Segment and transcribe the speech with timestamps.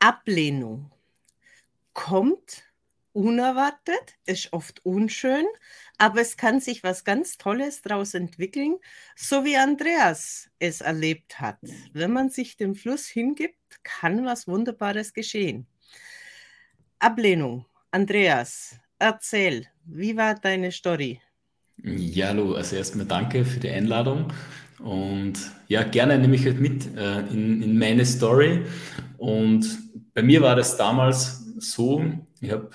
[0.00, 0.90] Ablehnung
[1.92, 2.62] kommt
[3.12, 5.46] unerwartet, ist oft unschön,
[5.96, 8.76] aber es kann sich was ganz Tolles daraus entwickeln,
[9.16, 11.58] so wie Andreas es erlebt hat.
[11.92, 15.66] Wenn man sich dem Fluss hingibt, kann was Wunderbares geschehen.
[17.00, 17.66] Ablehnung.
[17.90, 21.20] Andreas, erzähl, wie war deine Story?
[21.82, 24.32] Ja, hallo, also erstmal danke für die Einladung
[24.80, 25.34] und
[25.66, 28.64] ja, gerne nehme ich halt mit äh, in, in meine Story.
[29.16, 29.66] Und
[30.14, 32.04] bei mir war das damals so,
[32.40, 32.70] ich habe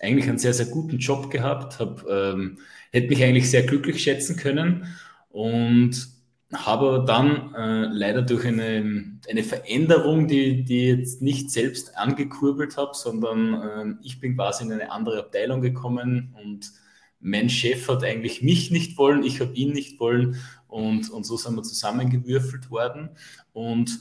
[0.00, 2.58] eigentlich einen sehr, sehr guten Job gehabt, hab, ähm,
[2.92, 4.86] hätte mich eigentlich sehr glücklich schätzen können
[5.30, 6.08] und
[6.52, 12.92] habe dann äh, leider durch eine, eine Veränderung, die, die jetzt nicht selbst angekurbelt habe,
[12.94, 16.70] sondern äh, ich bin quasi in eine andere Abteilung gekommen und
[17.20, 20.36] mein Chef hat eigentlich mich nicht wollen, ich habe ihn nicht wollen
[20.68, 23.10] und, und so sind wir zusammengewürfelt worden
[23.52, 23.98] und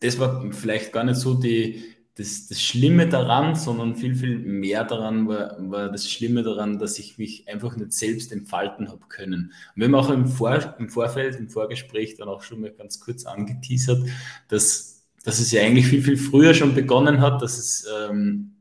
[0.00, 4.84] das war vielleicht gar nicht so die, das, das Schlimme daran, sondern viel, viel mehr
[4.84, 9.52] daran war, war das Schlimme daran, dass ich mich einfach nicht selbst entfalten habe können.
[9.74, 13.00] Und wir haben auch im, Vor, im Vorfeld, im Vorgespräch dann auch schon mal ganz
[13.00, 14.06] kurz angeteasert,
[14.48, 18.52] dass, dass es ja eigentlich viel, viel früher schon begonnen hat, dass es ähm,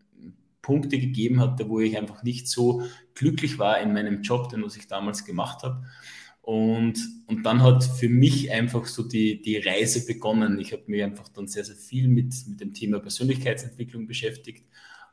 [0.61, 2.83] Punkte gegeben hatte, wo ich einfach nicht so
[3.15, 5.83] glücklich war in meinem Job, den was ich damals gemacht habe.
[6.41, 6.97] Und,
[7.27, 10.59] und dann hat für mich einfach so die, die Reise begonnen.
[10.59, 14.65] Ich habe mich einfach dann sehr, sehr viel mit, mit dem Thema Persönlichkeitsentwicklung beschäftigt,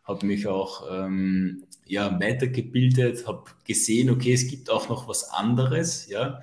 [0.04, 6.08] habe mich auch ähm, ja, weitergebildet, habe gesehen, okay, es gibt auch noch was anderes,
[6.08, 6.40] ja,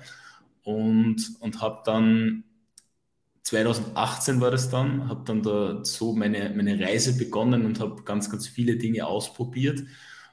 [0.62, 2.44] und, und habe dann
[3.42, 8.28] 2018 war das dann, habe dann da so meine, meine Reise begonnen und habe ganz,
[8.28, 9.84] ganz viele Dinge ausprobiert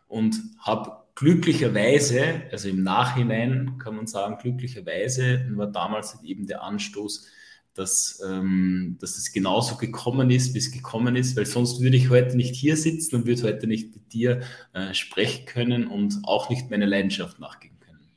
[0.07, 6.63] und habe glücklicherweise, also im Nachhinein kann man sagen, glücklicherweise war damals halt eben der
[6.63, 7.27] Anstoß,
[7.73, 12.09] dass, ähm, dass es genauso gekommen ist, wie es gekommen ist, weil sonst würde ich
[12.09, 14.41] heute nicht hier sitzen und würde heute nicht mit dir
[14.73, 18.07] äh, sprechen können und auch nicht meiner Leidenschaft nachgehen können.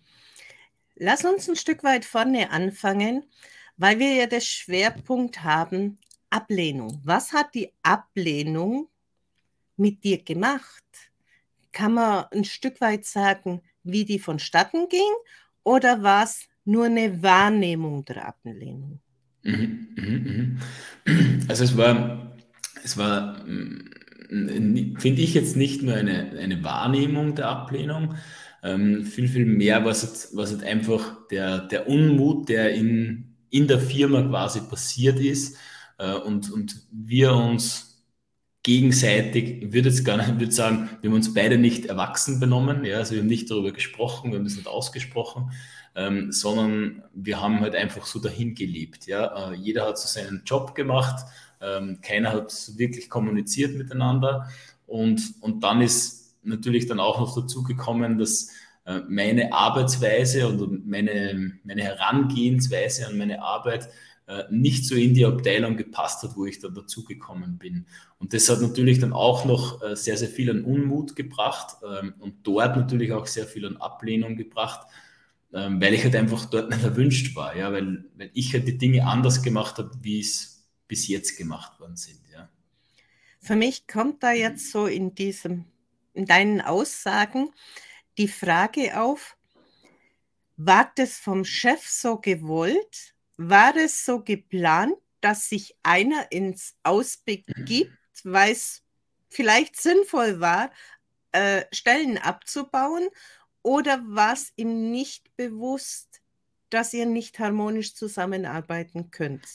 [0.95, 3.25] Lass uns ein Stück weit vorne anfangen,
[3.77, 5.99] weil wir ja das Schwerpunkt haben,
[6.29, 7.01] Ablehnung.
[7.05, 8.89] Was hat die Ablehnung
[9.77, 10.85] mit dir gemacht?
[11.76, 15.12] Kann man ein Stück weit sagen, wie die vonstatten ging
[15.62, 19.00] oder war es nur eine Wahrnehmung der Ablehnung?
[19.42, 20.59] Mhm, mhm,
[21.04, 21.41] mhm.
[21.48, 22.34] Also es war,
[22.82, 28.14] es war, mm, finde ich jetzt nicht nur eine, eine Wahrnehmung der Ablehnung,
[28.62, 33.69] ähm, viel, viel mehr was es, was es einfach der, der Unmut, der in, in
[33.69, 35.58] der Firma quasi passiert ist
[35.98, 37.96] äh, und, und wir uns
[38.66, 42.41] gegenseitig, ich würde jetzt gar nicht, ich würde sagen, wir haben uns beide nicht erwachsen
[42.41, 45.53] benommen, ja, also wir haben nicht darüber gesprochen, wir haben das nicht ausgesprochen,
[45.94, 49.53] ähm, sondern wir haben halt einfach so dahin gelebt, ja.
[49.53, 51.25] Äh, jeder hat so seinen Job gemacht,
[51.60, 54.49] ähm, keiner hat wirklich kommuniziert miteinander
[54.88, 58.50] und, und dann ist natürlich dann auch noch dazu gekommen, dass
[58.84, 63.88] äh, meine Arbeitsweise und meine, meine Herangehensweise an meine Arbeit
[64.50, 67.87] nicht so in die Abteilung gepasst hat, wo ich dann dazugekommen bin.
[68.19, 72.14] Und das hat natürlich dann auch noch äh, sehr, sehr viel an Unmut gebracht ähm,
[72.19, 74.87] und dort natürlich auch sehr viel an Ablehnung gebracht,
[75.53, 78.78] ähm, weil ich halt einfach dort nicht erwünscht war, ja, weil, weil ich halt die
[78.78, 82.48] Dinge anders gemacht habe, wie es bis jetzt gemacht worden sind, ja.
[83.41, 85.66] Für mich kommt da jetzt so in diesem,
[86.14, 87.50] in deinen Aussagen
[88.19, 89.37] die Frage auf,
[90.56, 97.91] war das vom Chef so gewollt, war es so geplant, dass sich einer ins Ausbegibt,
[98.25, 98.83] weil es
[99.29, 100.71] vielleicht sinnvoll war,
[101.33, 103.09] äh, Stellen abzubauen?
[103.63, 106.21] Oder war es ihm nicht bewusst,
[106.71, 109.47] dass ihr nicht harmonisch zusammenarbeiten könnt?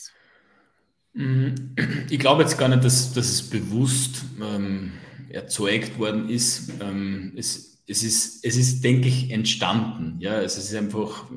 [1.13, 1.75] Mhm.
[2.09, 4.93] Ich glaube jetzt gar nicht, dass, dass es bewusst ähm,
[5.29, 6.73] erzeugt worden ist.
[6.81, 8.45] Ähm, es, es, ist.
[8.45, 10.19] es ist, denke ich, entstanden.
[10.19, 10.41] Ja?
[10.41, 11.29] Es ist einfach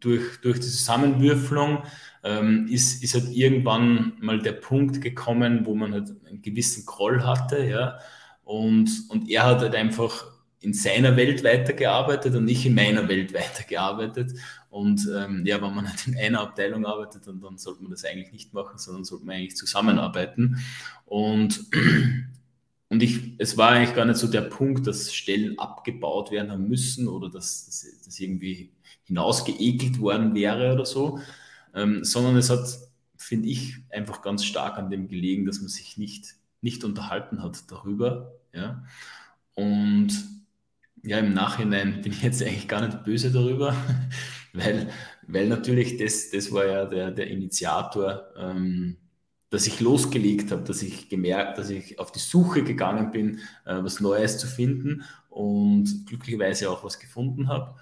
[0.00, 1.84] durch, durch die Zusammenwürfelung
[2.24, 7.22] ähm, ist, ist halt irgendwann mal der Punkt gekommen, wo man halt einen gewissen Groll
[7.22, 7.98] hatte, ja,
[8.44, 10.26] und, und er hat halt einfach
[10.60, 14.32] in seiner Welt weitergearbeitet und ich in meiner Welt weitergearbeitet.
[14.68, 18.04] Und ähm, ja, wenn man halt in einer Abteilung arbeitet, dann, dann sollte man das
[18.04, 20.58] eigentlich nicht machen, sondern sollte man eigentlich zusammenarbeiten.
[21.06, 21.64] Und,
[22.88, 26.68] und ich, es war eigentlich gar nicht so der Punkt, dass Stellen abgebaut werden haben
[26.68, 27.66] müssen oder dass
[28.04, 28.72] das irgendwie
[29.10, 31.18] hinausgeekelt worden wäre oder so,
[31.74, 32.66] ähm, sondern es hat,
[33.16, 37.70] finde ich, einfach ganz stark an dem gelegen, dass man sich nicht, nicht unterhalten hat
[37.70, 38.32] darüber.
[38.54, 38.84] Ja?
[39.54, 40.12] Und
[41.02, 43.74] ja, im Nachhinein bin ich jetzt eigentlich gar nicht böse darüber,
[44.52, 44.88] weil,
[45.26, 48.96] weil natürlich das, das war ja der, der Initiator, ähm,
[49.50, 53.82] dass ich losgelegt habe, dass ich gemerkt, dass ich auf die Suche gegangen bin, äh,
[53.82, 57.74] was Neues zu finden und glücklicherweise auch was gefunden habe.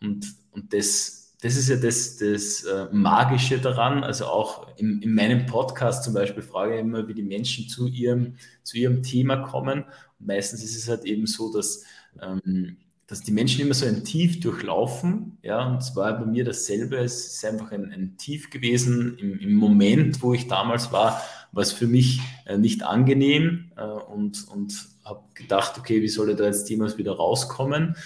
[0.00, 4.04] Und, und das, das ist ja das, das äh, Magische daran.
[4.04, 7.86] Also auch in, in meinem Podcast zum Beispiel frage ich immer, wie die Menschen zu
[7.86, 9.84] ihrem, zu ihrem Thema kommen.
[10.18, 11.84] Und meistens ist es halt eben so, dass
[12.20, 12.76] ähm,
[13.10, 15.36] dass die Menschen immer so ein Tief durchlaufen.
[15.42, 16.98] Ja, und zwar bei mir dasselbe.
[16.98, 21.20] Es ist einfach ein, ein Tief gewesen im, im, Moment, wo ich damals war,
[21.56, 26.36] es für mich äh, nicht angenehm äh, und, und habe gedacht, okay, wie soll ich
[26.36, 27.96] da jetzt jemals wieder rauskommen?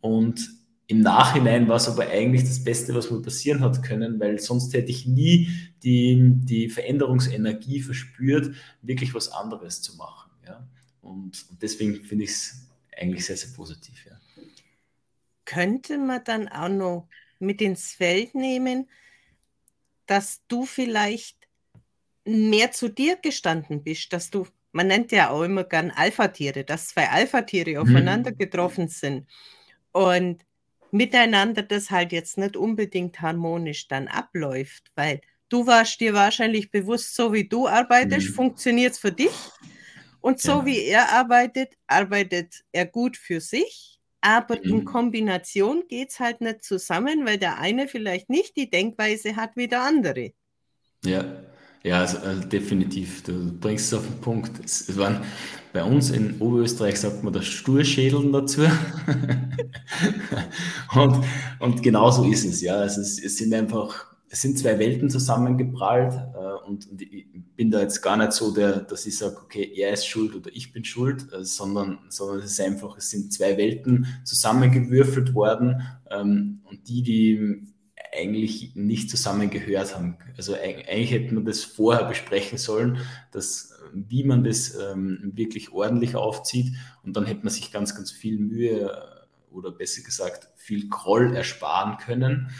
[0.00, 0.48] Und
[0.86, 4.74] im Nachhinein war es aber eigentlich das Beste, was mir passieren hat können, weil sonst
[4.74, 5.48] hätte ich nie
[5.82, 10.30] die, die Veränderungsenergie verspürt, wirklich was anderes zu machen.
[10.46, 10.68] Ja?
[11.00, 14.04] Und, und deswegen finde ich es eigentlich sehr, sehr positiv.
[14.06, 14.18] Ja
[15.44, 17.08] könnte man dann auch noch
[17.38, 18.88] mit ins Feld nehmen,
[20.06, 21.36] dass du vielleicht
[22.24, 26.88] mehr zu dir gestanden bist, dass du, man nennt ja auch immer gern Alpha-Tiere, dass
[26.88, 27.78] zwei Alpha-Tiere mhm.
[27.78, 29.28] aufeinander getroffen sind
[29.92, 30.44] und
[30.94, 37.14] miteinander das halt jetzt nicht unbedingt harmonisch dann abläuft, weil du warst dir wahrscheinlich bewusst,
[37.14, 38.34] so wie du arbeitest, mhm.
[38.34, 39.34] funktioniert es für dich
[40.20, 40.66] und so ja.
[40.66, 43.94] wie er arbeitet, arbeitet er gut für sich
[44.24, 44.70] aber mhm.
[44.70, 49.50] in Kombination geht es halt nicht zusammen, weil der eine vielleicht nicht die Denkweise hat
[49.54, 50.32] wie der andere.
[51.04, 51.24] Ja,
[51.84, 53.22] ja, also, also definitiv.
[53.22, 54.64] Du bringst es auf den Punkt.
[54.64, 55.22] Es, es waren,
[55.72, 58.62] bei uns in Oberösterreich sagt man das Sturschädeln dazu.
[60.94, 61.24] und,
[61.60, 62.82] und genau so ist es, ja.
[62.84, 67.80] Es, es sind einfach es sind zwei Welten zusammengeprallt äh, und, und, ich bin da
[67.80, 70.84] jetzt gar nicht so, der, dass ich sage, okay, er ist schuld oder ich bin
[70.84, 76.88] schuld, äh, sondern, sondern es ist einfach, es sind zwei Welten zusammengewürfelt worden ähm, und
[76.88, 77.62] die, die
[78.14, 80.16] eigentlich nicht zusammengehört haben.
[80.36, 82.98] Also eigentlich hätte man das vorher besprechen sollen,
[83.32, 88.10] dass, wie man das ähm, wirklich ordentlich aufzieht und dann hätte man sich ganz, ganz
[88.10, 92.50] viel Mühe äh, oder besser gesagt viel Groll ersparen können.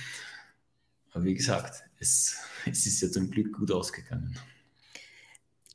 [1.12, 4.38] Aber wie gesagt, es, es ist ja zum Glück gut ausgegangen.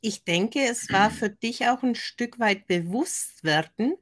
[0.02, 3.96] Ich denke, es war für dich auch ein Stück weit bewusst werden,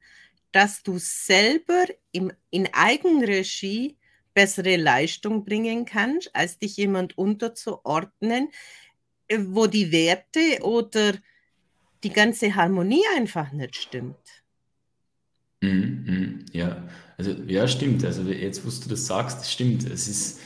[0.53, 3.98] dass du selber im, in Eigenregie
[4.39, 8.47] bessere Leistung bringen kannst, als dich jemand unterzuordnen,
[9.27, 11.13] äh, wo die Werte oder
[12.05, 14.15] die ganze Harmonie einfach nicht stimmt.
[15.59, 16.87] Mhm, ja,
[17.17, 18.05] also ja, stimmt.
[18.05, 19.83] Also jetzt, wo du das sagst, stimmt.
[19.89, 20.39] Es ist,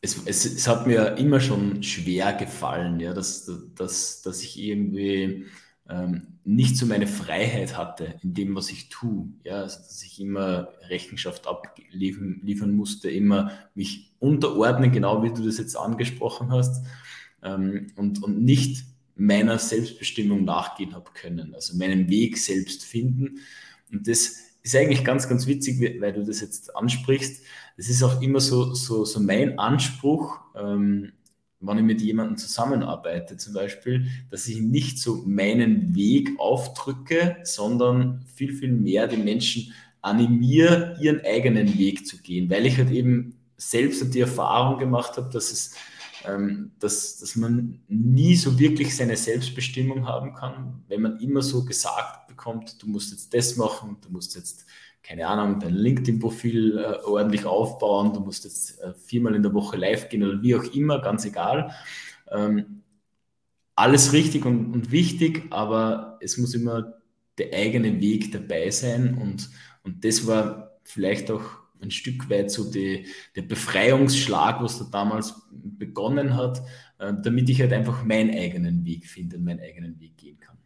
[0.00, 5.46] es, es, es, hat mir immer schon schwer gefallen, ja, dass, dass, dass ich irgendwie
[5.88, 9.28] ähm, nicht so meine Freiheit hatte in dem, was ich tue.
[9.44, 15.44] Ja, also, dass ich immer Rechenschaft abliefern liefern musste, immer mich unterordnen, genau wie du
[15.44, 16.84] das jetzt angesprochen hast,
[17.42, 18.84] ähm, und, und nicht
[19.16, 23.38] meiner Selbstbestimmung nachgehen habe können, also meinen Weg selbst finden.
[23.92, 27.42] Und das ist eigentlich ganz, ganz witzig, weil du das jetzt ansprichst
[27.76, 31.12] das ist auch immer so, so, so mein Anspruch, ähm,
[31.66, 38.24] wenn ich mit jemandem zusammenarbeite zum Beispiel, dass ich nicht so meinen Weg aufdrücke, sondern
[38.34, 39.72] viel, viel mehr den Menschen
[40.02, 45.30] animiere, ihren eigenen Weg zu gehen, weil ich halt eben selbst die Erfahrung gemacht habe,
[45.32, 45.74] dass es
[46.26, 51.64] ähm, dass, dass man nie so wirklich seine Selbstbestimmung haben kann, wenn man immer so
[51.64, 54.64] gesagt bekommt, du musst jetzt das machen, du musst jetzt
[55.04, 59.76] keine Ahnung, dein LinkedIn-Profil äh, ordentlich aufbauen, du musst jetzt äh, viermal in der Woche
[59.76, 61.72] live gehen oder wie auch immer, ganz egal.
[62.30, 62.82] Ähm,
[63.76, 66.94] alles richtig und, und, wichtig, aber es muss immer
[67.36, 69.50] der eigene Weg dabei sein und,
[69.82, 71.42] und das war vielleicht auch
[71.82, 73.06] ein Stück weit so die,
[73.36, 76.62] der Befreiungsschlag, was da damals begonnen hat,
[76.98, 80.56] äh, damit ich halt einfach meinen eigenen Weg finde und meinen eigenen Weg gehen kann.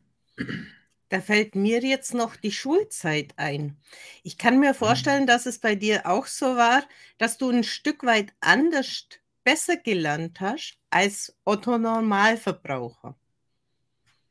[1.08, 3.76] Da fällt mir jetzt noch die Schulzeit ein.
[4.22, 4.76] Ich kann mir mhm.
[4.76, 6.84] vorstellen, dass es bei dir auch so war,
[7.16, 9.06] dass du ein Stück weit anders
[9.42, 13.16] besser gelernt hast als Otto Normalverbraucher.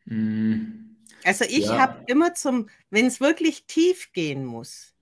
[0.05, 0.97] Mhm.
[1.23, 1.79] Also ich ja.
[1.79, 4.93] habe immer zum, wenn es wirklich tief gehen muss,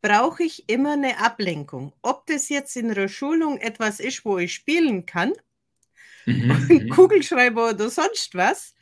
[0.00, 1.92] brauche ich immer eine Ablenkung.
[2.02, 5.34] Ob das jetzt in einer Schulung etwas ist, wo ich spielen kann,
[6.24, 6.66] mhm.
[6.68, 6.88] mhm.
[6.90, 8.74] Kugelschreiber oder sonst was,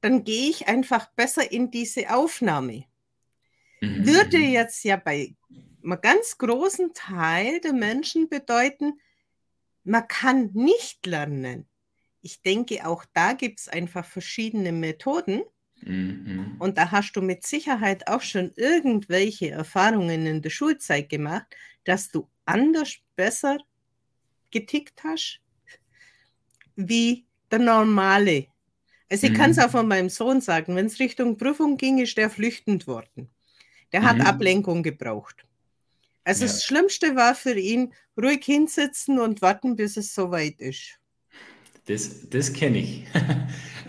[0.00, 2.84] dann gehe ich einfach besser in diese Aufnahme.
[3.80, 4.06] Mhm.
[4.06, 5.34] Würde jetzt ja bei
[5.82, 9.00] einem ganz großen Teil der Menschen bedeuten,
[9.84, 11.66] man kann nicht lernen.
[12.22, 15.42] Ich denke, auch da gibt es einfach verschiedene Methoden.
[15.80, 16.56] Mhm.
[16.58, 21.46] Und da hast du mit Sicherheit auch schon irgendwelche Erfahrungen in der Schulzeit gemacht,
[21.84, 23.58] dass du anders besser
[24.50, 25.40] getickt hast,
[26.76, 28.46] wie der Normale.
[29.10, 29.36] Also ich mhm.
[29.36, 32.86] kann es auch von meinem Sohn sagen, wenn es Richtung Prüfung ging, ist der flüchtend
[32.86, 33.28] worden.
[33.92, 34.22] Der hat mhm.
[34.22, 35.44] Ablenkung gebraucht.
[36.24, 36.50] Also ja.
[36.50, 40.98] das Schlimmste war für ihn, ruhig hinsitzen und warten, bis es soweit ist.
[41.86, 43.06] Das, das kenne ich.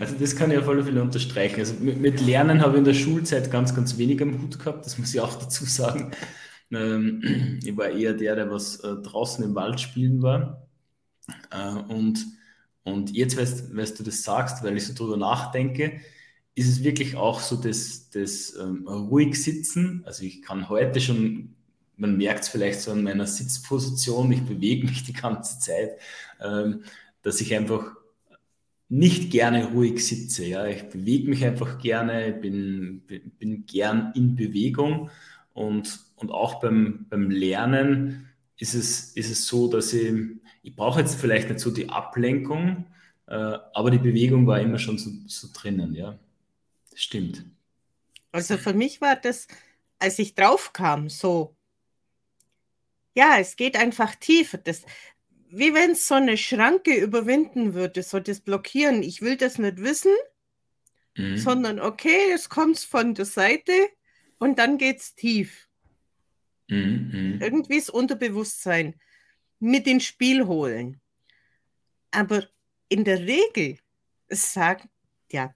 [0.00, 1.60] Also das kann ich auf alle Fälle unterstreichen.
[1.60, 4.84] Also mit, mit, Lernen habe ich in der Schulzeit ganz, ganz wenig am Hut gehabt,
[4.84, 6.10] das muss ich auch dazu sagen.
[6.72, 10.66] Ähm, ich war eher der, der was äh, draußen im Wald spielen war.
[11.50, 12.24] Äh, und,
[12.84, 16.00] und jetzt, weißt, weißt du das sagst, weil ich so drüber nachdenke,
[16.54, 20.02] ist es wirklich auch so das, das ähm, ruhig sitzen.
[20.04, 21.54] Also ich kann heute schon
[22.02, 25.98] man merkt es vielleicht so an meiner Sitzposition, ich bewege mich die ganze Zeit,
[26.40, 26.82] ähm,
[27.22, 27.94] dass ich einfach
[28.88, 30.44] nicht gerne ruhig sitze.
[30.44, 30.66] Ja.
[30.66, 33.02] Ich bewege mich einfach gerne, bin,
[33.38, 35.10] bin gern in Bewegung
[35.54, 40.12] und, und auch beim, beim Lernen ist es, ist es so, dass ich,
[40.62, 42.86] ich brauche jetzt vielleicht nicht so die Ablenkung,
[43.26, 45.94] äh, aber die Bewegung war immer schon so, so drinnen.
[45.94, 46.18] Ja.
[46.90, 47.44] Das stimmt.
[48.30, 49.46] Also für mich war das,
[49.98, 51.56] als ich drauf kam, so
[53.14, 54.58] ja, es geht einfach tiefer.
[54.58, 54.84] Das,
[55.50, 59.02] wie wenn es so eine Schranke überwinden würde, so das Blockieren.
[59.02, 60.12] Ich will das nicht wissen,
[61.16, 61.36] mhm.
[61.36, 63.72] sondern okay, es kommt von der Seite
[64.38, 65.68] und dann geht es tief.
[66.68, 67.38] Mhm, mhm.
[67.42, 68.94] Irgendwie das Unterbewusstsein
[69.62, 71.00] mit ins Spiel holen.
[72.10, 72.46] Aber
[72.88, 73.78] in der Regel
[74.28, 74.88] sagt
[75.30, 75.54] ja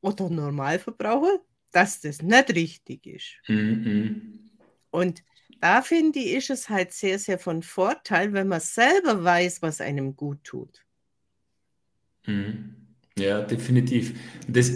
[0.00, 1.40] oder Normalverbraucher,
[1.72, 3.48] dass das nicht richtig ist.
[3.48, 4.50] Mhm.
[4.90, 5.24] Und
[5.60, 9.80] da finde ich, ist es halt sehr, sehr von Vorteil, wenn man selber weiß, was
[9.80, 10.84] einem gut tut.
[12.26, 12.76] Mhm.
[13.16, 14.18] Ja, definitiv.
[14.48, 14.72] Das,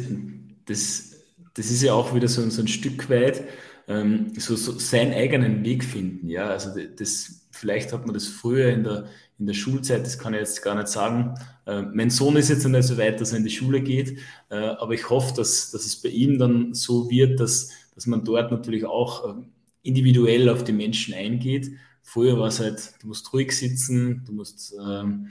[0.64, 3.44] das, das ist ja auch wieder so, so ein Stück weit
[3.88, 6.28] ähm, so, so seinen eigenen Weg finden.
[6.28, 9.06] Ja, also das, vielleicht hat man das früher in der,
[9.38, 11.34] in der Schulzeit, das kann ich jetzt gar nicht sagen.
[11.66, 14.18] Äh, mein Sohn ist jetzt noch nicht so weit, dass er in die Schule geht,
[14.50, 18.24] äh, aber ich hoffe, dass, dass es bei ihm dann so wird, dass, dass man
[18.24, 19.42] dort natürlich auch äh,
[19.82, 21.70] individuell auf die Menschen eingeht.
[22.02, 25.28] Früher war es halt, du musst ruhig sitzen, du musst ähm,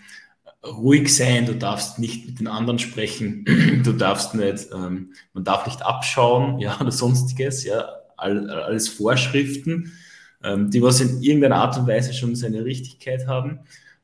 [0.66, 3.46] ruhig sein, du darfst nicht mit den anderen sprechen,
[3.84, 9.94] du darfst nicht, ähm, man darf nicht abschauen, ja, oder sonstiges, ja, all, alles Vorschriften,
[10.46, 13.60] ähm, die was in irgendeiner Art und Weise schon seine Richtigkeit haben.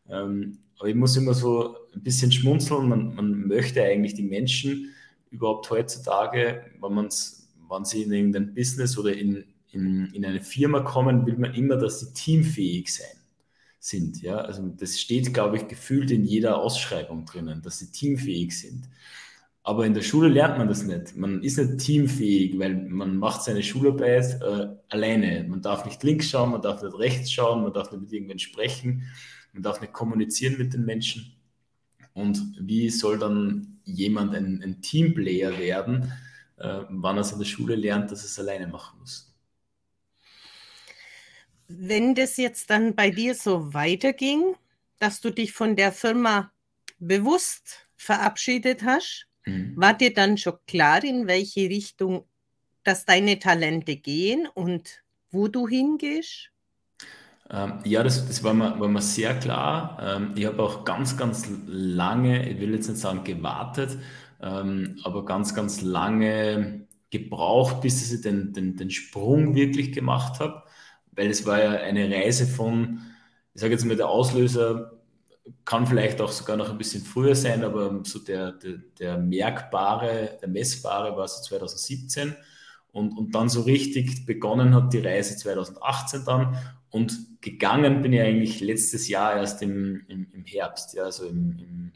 [0.10, 4.94] Ähm, aber ich muss immer so ein bisschen schmunzeln, man, man möchte eigentlich die Menschen
[5.30, 7.10] überhaupt heutzutage, wenn man
[7.70, 11.78] wenn sie in irgendein Business oder in, in, in eine Firma kommen, will man immer,
[11.78, 13.16] dass sie teamfähig sein,
[13.80, 14.22] sind.
[14.22, 14.38] Ja?
[14.38, 18.90] Also das steht, glaube ich, gefühlt in jeder Ausschreibung drinnen, dass sie teamfähig sind.
[19.64, 21.16] Aber in der Schule lernt man das nicht.
[21.16, 25.46] Man ist nicht teamfähig, weil man macht seine Schularbeit äh, alleine.
[25.48, 28.40] Man darf nicht links schauen, man darf nicht rechts schauen, man darf nicht mit irgendwen
[28.40, 29.04] sprechen,
[29.54, 31.36] man darf nicht kommunizieren mit den Menschen.
[32.14, 36.12] Und wie soll dann jemand ein, ein Teamplayer werden,
[36.58, 39.32] äh, wann er es in der Schule lernt, dass er es alleine machen muss?
[41.68, 44.56] Wenn das jetzt dann bei dir so weiterging,
[45.00, 46.52] dass du dich von der Firma
[47.00, 49.74] bewusst verabschiedet hast, mhm.
[49.76, 52.26] war dir dann schon klar, in welche Richtung
[52.84, 56.50] dass deine Talente gehen und wo du hingehst?
[57.50, 60.00] Ähm, ja, das, das war, mir, war mir sehr klar.
[60.02, 64.00] Ähm, ich habe auch ganz, ganz lange, ich will jetzt nicht sagen gewartet,
[64.42, 70.64] ähm, aber ganz, ganz lange gebraucht, bis ich den, den, den Sprung wirklich gemacht habe
[71.12, 73.02] weil es war ja eine Reise von,
[73.54, 74.94] ich sage jetzt mal, der Auslöser
[75.66, 80.38] kann vielleicht auch sogar noch ein bisschen früher sein, aber so der, der, der merkbare,
[80.42, 82.36] der messbare war so 2017
[82.92, 86.58] und, und dann so richtig begonnen hat die Reise 2018 dann.
[86.90, 91.58] Und gegangen bin ich eigentlich letztes Jahr erst im, im, im Herbst, ja, also im,
[91.58, 91.94] im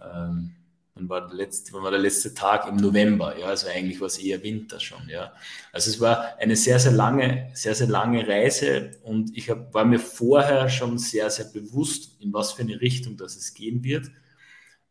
[0.00, 0.54] ähm,
[0.96, 2.66] Wann war, der letzte, war der letzte Tag?
[2.66, 5.30] Im November, ja, also eigentlich war es eher Winter schon, ja.
[5.70, 9.84] Also es war eine sehr, sehr lange, sehr, sehr lange Reise und ich hab, war
[9.84, 14.10] mir vorher schon sehr, sehr bewusst, in was für eine Richtung das es gehen wird.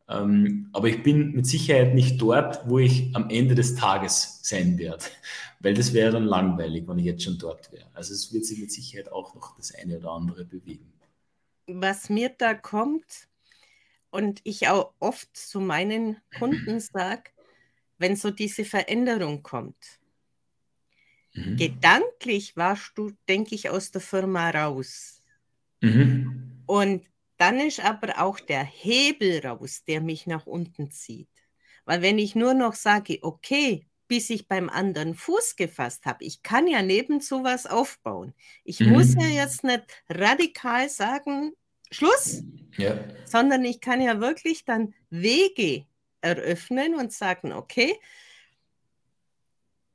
[0.08, 4.78] Ähm, aber ich bin mit Sicherheit nicht dort, wo ich am Ende des Tages sein
[4.78, 5.06] werde,
[5.60, 7.88] weil das wäre dann langweilig, wenn ich jetzt schon dort wäre.
[7.96, 10.94] Also es wird sich mit Sicherheit auch noch das eine oder andere bewegen.
[11.66, 13.28] Was mir da kommt,
[14.10, 17.32] und ich auch oft zu meinen Kunden sage,
[17.98, 20.00] wenn so diese Veränderung kommt,
[21.34, 21.58] mhm.
[21.58, 25.22] gedanklich warst du, denke ich, aus der Firma raus.
[25.82, 26.64] Mhm.
[26.66, 27.06] Und
[27.38, 31.30] dann ist aber auch der Hebel raus, der mich nach unten zieht.
[31.86, 36.44] Weil wenn ich nur noch sage, okay, bis ich beim anderen Fuß gefasst habe, ich
[36.44, 38.34] kann ja neben sowas aufbauen.
[38.64, 38.90] Ich mhm.
[38.90, 41.54] muss ja jetzt nicht radikal sagen,
[41.96, 42.44] Schluss,
[42.78, 42.98] ja.
[43.26, 45.86] sondern ich kann ja wirklich dann Wege
[46.22, 47.96] eröffnen und sagen, okay,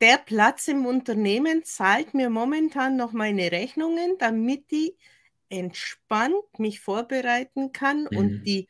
[0.00, 4.94] der Platz im Unternehmen zahlt mir momentan noch meine Rechnungen, damit ich
[5.50, 8.16] entspannt mich vorbereiten kann mhm.
[8.16, 8.68] und die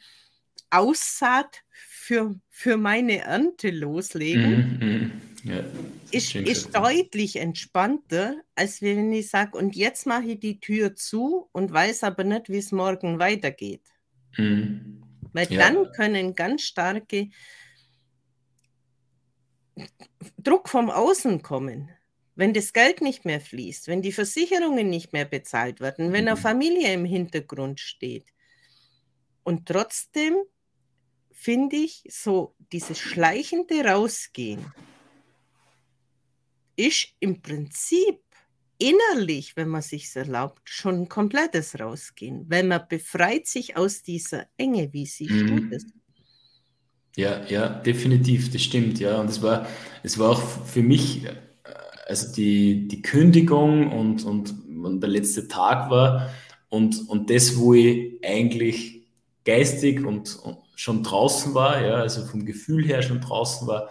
[0.70, 4.78] Aussaat für, für meine Ernte loslegen.
[4.80, 5.29] Mhm.
[5.42, 5.64] Ja,
[6.10, 11.48] ist, ist, deutlich entspannter, als wenn ich sage, und jetzt mache ich die Tür zu
[11.52, 13.82] und weiß aber nicht, wie es morgen weitergeht.
[14.36, 15.02] Mhm.
[15.32, 15.58] Weil ja.
[15.58, 17.30] dann können ganz starke
[20.38, 21.90] Druck vom Außen kommen.
[22.34, 26.36] Wenn das Geld nicht mehr fließt, wenn die Versicherungen nicht mehr bezahlt werden, wenn eine
[26.36, 26.42] mhm.
[26.42, 28.26] Familie im Hintergrund steht.
[29.42, 30.36] Und trotzdem
[31.32, 34.64] finde ich so dieses schleichende Rausgehen
[36.80, 38.20] ist im Prinzip
[38.78, 44.46] innerlich, wenn man sich erlaubt, schon ein komplettes Rausgehen, weil man befreit sich aus dieser
[44.56, 45.70] Enge, wie sie mhm.
[45.70, 45.82] tut
[47.16, 49.20] Ja, ja, definitiv, das stimmt, ja.
[49.20, 49.66] Und es war,
[50.02, 51.26] es war auch für mich,
[52.06, 56.30] also die, die Kündigung und, und, und der letzte Tag war
[56.70, 59.02] und, und das, wo ich eigentlich
[59.44, 63.90] geistig und, und schon draußen war, ja, also vom Gefühl her schon draußen war,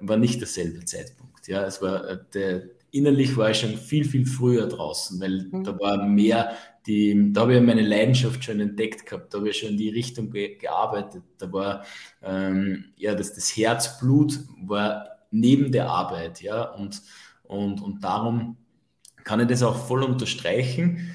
[0.00, 1.27] war nicht derselbe Zeitpunkt.
[1.48, 5.64] Ja, es war äh, der, innerlich war ich schon viel, viel früher draußen, weil mhm.
[5.64, 6.52] da war mehr
[6.86, 9.90] die, da habe ich meine Leidenschaft schon entdeckt gehabt, da habe ich schon in die
[9.90, 11.22] Richtung ge gearbeitet.
[11.38, 11.84] Da war
[12.22, 17.02] ähm, ja das, das Herzblut war neben der Arbeit, ja, und,
[17.44, 18.56] und, und darum
[19.24, 21.12] kann ich das auch voll unterstreichen.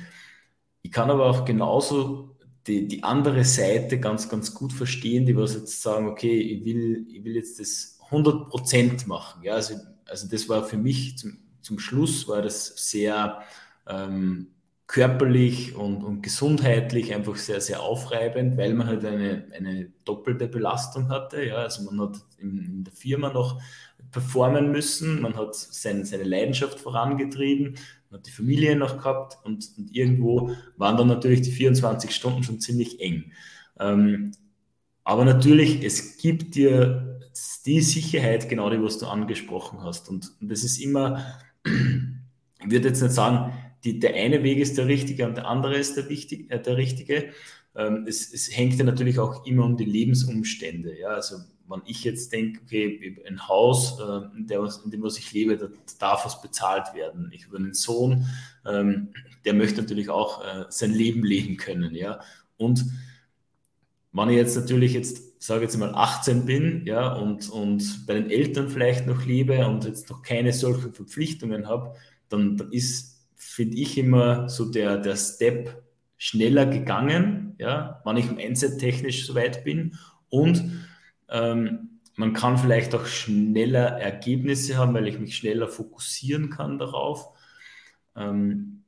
[0.82, 2.38] Ich kann aber auch genauso
[2.68, 7.06] die, die andere Seite ganz, ganz gut verstehen, die was jetzt sagen, okay, ich will,
[7.10, 9.44] ich will jetzt das 100% machen.
[9.44, 9.76] Ja, also
[10.08, 13.42] also das war für mich zum, zum Schluss, war das sehr
[13.88, 14.48] ähm,
[14.88, 21.10] körperlich und, und gesundheitlich einfach sehr, sehr aufreibend, weil man halt eine, eine doppelte Belastung
[21.10, 21.44] hatte.
[21.46, 23.62] Ja, also man hat in, in der Firma noch
[24.12, 27.76] performen müssen, man hat sein, seine Leidenschaft vorangetrieben,
[28.10, 32.44] man hat die Familie noch gehabt und, und irgendwo waren dann natürlich die 24 Stunden
[32.44, 33.32] schon ziemlich eng.
[33.80, 34.32] Ähm,
[35.04, 37.13] aber natürlich, es gibt dir
[37.66, 40.10] die Sicherheit, genau die, was du angesprochen hast.
[40.10, 41.26] Und, das ist immer,
[41.66, 45.76] ich würde jetzt nicht sagen, die, der eine Weg ist der richtige und der andere
[45.76, 47.32] ist der, wichtig, äh, der richtige.
[47.76, 50.98] Ähm, es, es, hängt ja natürlich auch immer um die Lebensumstände.
[50.98, 51.10] Ja?
[51.10, 55.32] Also wenn ich jetzt denke, okay, ein Haus, äh, in, der, in, dem was ich
[55.34, 55.68] lebe, da
[56.00, 57.30] darf was bezahlt werden.
[57.34, 58.28] Ich habe einen Sohn,
[58.66, 59.10] ähm,
[59.44, 61.96] der möchte natürlich auch äh, sein Leben leben können.
[61.96, 62.22] Ja?
[62.58, 62.86] Und
[64.14, 68.30] wenn ich jetzt natürlich jetzt, sage jetzt mal 18 bin, ja, und, und bei den
[68.30, 71.96] Eltern vielleicht noch lebe und jetzt noch keine solchen Verpflichtungen habe,
[72.30, 75.84] dann, dann ist, finde ich immer so der, der Step
[76.18, 79.98] schneller gegangen, ja, wenn ich mindset technisch soweit bin
[80.30, 80.64] und
[81.30, 87.30] ähm, man kann vielleicht auch schneller Ergebnisse haben, weil ich mich schneller fokussieren kann darauf.
[88.16, 88.84] Ähm,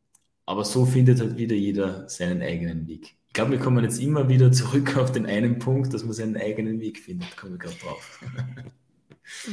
[0.45, 4.51] aber so findet halt wieder jeder seinen eigenen Weg glaube, wir kommen jetzt immer wieder
[4.51, 7.37] zurück auf den einen Punkt, dass man seinen eigenen Weg findet.
[7.37, 8.19] Komme ich gerade drauf.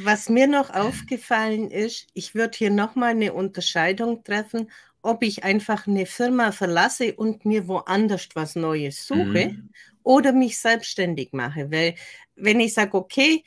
[0.04, 4.70] Was mir noch aufgefallen ist, ich würde hier nochmal eine Unterscheidung treffen,
[5.02, 9.70] ob ich einfach eine Firma verlasse und mir woanders was Neues suche mhm.
[10.02, 11.70] oder mich selbstständig mache.
[11.72, 11.94] Weil
[12.36, 13.44] wenn ich sage, okay,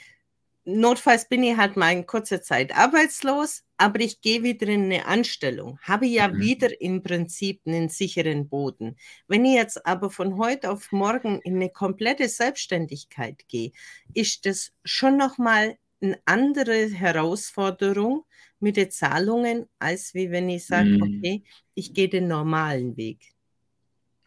[0.65, 5.05] notfalls bin ich halt mal in kurzer Zeit arbeitslos, aber ich gehe wieder in eine
[5.05, 6.39] Anstellung, habe ja mhm.
[6.39, 8.95] wieder im Prinzip einen sicheren Boden.
[9.27, 13.71] Wenn ich jetzt aber von heute auf morgen in eine komplette Selbstständigkeit gehe,
[14.13, 18.25] ist das schon nochmal eine andere Herausforderung
[18.59, 21.01] mit den Zahlungen, als wie wenn ich sage, mhm.
[21.01, 23.19] okay, ich gehe den normalen Weg.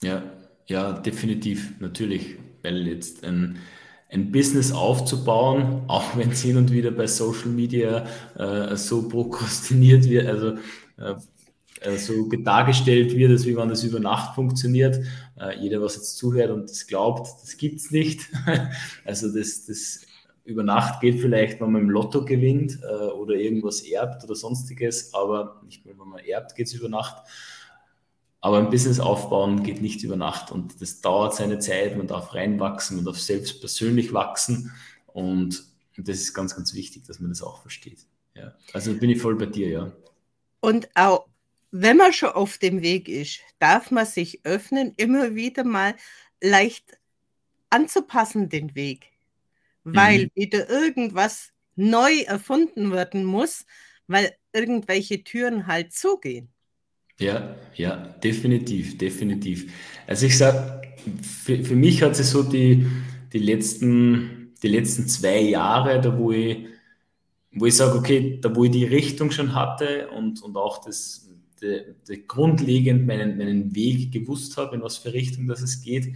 [0.02, 0.22] Ja,
[0.66, 3.58] ja, definitiv, natürlich, weil jetzt ein
[4.09, 10.09] ein Business aufzubauen, auch wenn es hin und wieder bei Social Media äh, so prokrastiniert
[10.09, 10.55] wird, also
[10.97, 11.14] äh,
[11.97, 15.01] so dargestellt wird, als wie wenn das über Nacht funktioniert.
[15.38, 18.29] Äh, jeder, was jetzt zuhört und das glaubt, das gibt es nicht.
[19.05, 20.01] also das, das
[20.44, 25.12] über Nacht geht vielleicht, wenn man im Lotto gewinnt äh, oder irgendwas erbt oder sonstiges,
[25.12, 27.23] aber nicht mehr, wenn man erbt, geht es über Nacht.
[28.40, 31.96] Aber ein Business aufbauen geht nicht über Nacht und das dauert seine Zeit.
[31.96, 34.72] Man darf reinwachsen, man darf selbst persönlich wachsen
[35.07, 35.64] und
[35.96, 38.07] das ist ganz, ganz wichtig, dass man das auch versteht.
[38.35, 38.55] Ja.
[38.72, 39.92] Also bin ich voll bei dir, ja.
[40.61, 41.27] Und auch
[41.70, 45.94] wenn man schon auf dem Weg ist, darf man sich öffnen, immer wieder mal
[46.40, 46.98] leicht
[47.70, 49.12] anzupassen, den Weg.
[49.85, 50.31] Weil mhm.
[50.35, 53.66] wieder irgendwas neu erfunden werden muss,
[54.07, 56.48] weil irgendwelche Türen halt zugehen.
[57.20, 59.72] Ja, ja, definitiv, definitiv.
[60.07, 60.83] Also ich sage,
[61.22, 62.87] für, für mich hat sich so die,
[63.33, 66.66] die, letzten, die letzten zwei Jahre, da wo ich,
[67.52, 71.28] wo ich sage, okay, da wo ich die Richtung schon hatte und, und auch das,
[71.61, 76.14] de, de grundlegend meinen, meinen Weg gewusst habe, in was für Richtung das es geht,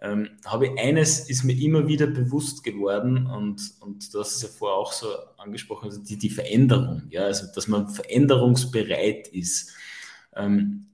[0.00, 4.42] ähm, habe ich eines ist mir immer wieder bewusst geworden und, und du hast es
[4.42, 9.72] ja vorher auch so angesprochen, also die, die Veränderung, ja, also dass man veränderungsbereit ist.
[10.36, 10.86] Ähm,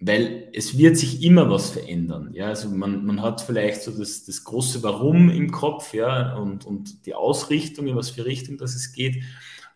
[0.00, 2.30] weil es wird sich immer was verändern.
[2.32, 6.64] Ja, also man, man hat vielleicht so das, das große Warum im Kopf, ja, und,
[6.64, 9.22] und die Ausrichtung, in was für Richtung das es geht.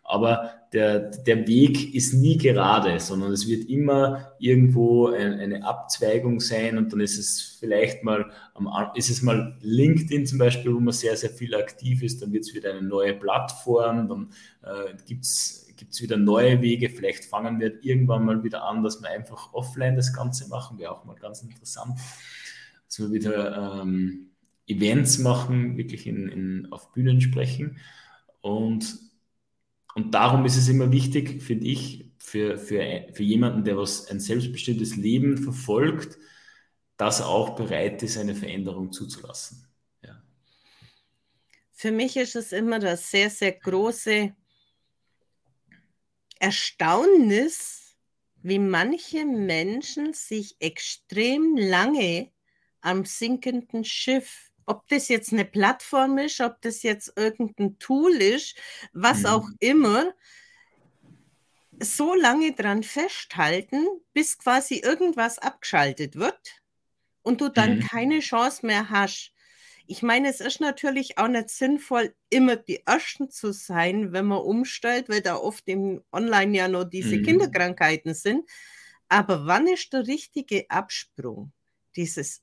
[0.05, 6.39] Aber der, der Weg ist nie gerade, sondern es wird immer irgendwo ein, eine Abzweigung
[6.39, 8.31] sein und dann ist es vielleicht mal,
[8.95, 12.43] ist es mal LinkedIn zum Beispiel, wo man sehr, sehr viel aktiv ist, dann wird
[12.43, 14.29] es wieder eine neue Plattform, dann
[14.63, 16.89] äh, gibt es gibt es wieder neue Wege.
[16.89, 20.77] Vielleicht fangen wir irgendwann mal wieder an, dass wir einfach offline das Ganze machen.
[20.79, 21.99] Wäre auch mal ganz interessant,
[22.87, 24.31] dass wir wieder ähm,
[24.67, 27.79] Events machen, wirklich in, in, auf Bühnen sprechen.
[28.41, 28.97] Und,
[29.95, 34.19] und darum ist es immer wichtig, finde ich, für, für, für jemanden, der was ein
[34.19, 36.17] selbstbestimmtes Leben verfolgt,
[36.97, 39.67] dass er auch bereit ist, eine Veränderung zuzulassen.
[41.83, 44.33] Für mich ist es immer das sehr, sehr große
[46.43, 47.95] Erstaunnis,
[48.41, 52.33] wie manche Menschen sich extrem lange
[52.81, 58.57] am sinkenden Schiff, ob das jetzt eine Plattform ist, ob das jetzt irgendein Tool ist,
[58.91, 59.25] was mhm.
[59.27, 60.13] auch immer,
[61.79, 66.61] so lange dran festhalten, bis quasi irgendwas abgeschaltet wird
[67.21, 67.87] und du dann mhm.
[67.87, 69.32] keine Chance mehr hast,
[69.85, 74.39] ich meine, es ist natürlich auch nicht sinnvoll, immer die Ersten zu sein, wenn man
[74.39, 77.23] umstellt, weil da oft im Online ja nur diese mhm.
[77.23, 78.49] Kinderkrankheiten sind.
[79.09, 81.51] Aber wann ist der richtige Absprung?
[81.95, 82.41] Dieses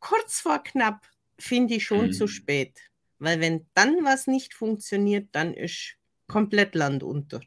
[0.00, 1.06] kurz vor knapp
[1.38, 2.12] finde ich schon mhm.
[2.12, 2.78] zu spät.
[3.18, 7.40] Weil wenn dann was nicht funktioniert, dann ist komplett Land unter.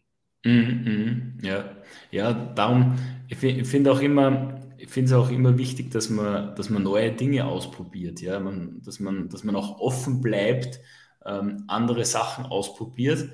[0.46, 1.76] Mhm, mh, ja.
[2.12, 2.96] ja, darum,
[3.30, 7.14] ich finde auch immer, ich finde es auch immer wichtig, dass man, dass man neue
[7.14, 10.82] Dinge ausprobiert, ja, man, dass, man, dass man auch offen bleibt,
[11.26, 13.30] ähm, andere Sachen ausprobiert.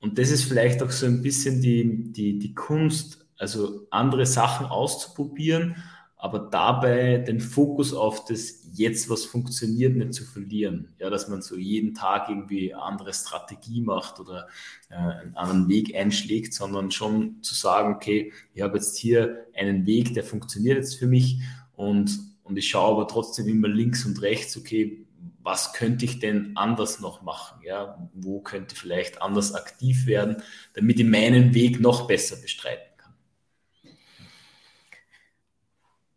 [0.00, 4.66] Und das ist vielleicht auch so ein bisschen die, die, die Kunst, also andere Sachen
[4.66, 5.76] auszuprobieren
[6.24, 10.94] aber dabei den Fokus auf das jetzt, was funktioniert, nicht zu verlieren.
[10.98, 14.48] Ja, dass man so jeden Tag irgendwie eine andere Strategie macht oder
[14.88, 19.84] äh, einen anderen Weg einschlägt, sondern schon zu sagen, okay, ich habe jetzt hier einen
[19.84, 21.42] Weg, der funktioniert jetzt für mich
[21.76, 25.04] und, und ich schaue aber trotzdem immer links und rechts, okay,
[25.42, 27.60] was könnte ich denn anders noch machen?
[27.66, 32.93] Ja, wo könnte vielleicht anders aktiv werden, damit ich meinen Weg noch besser bestreiten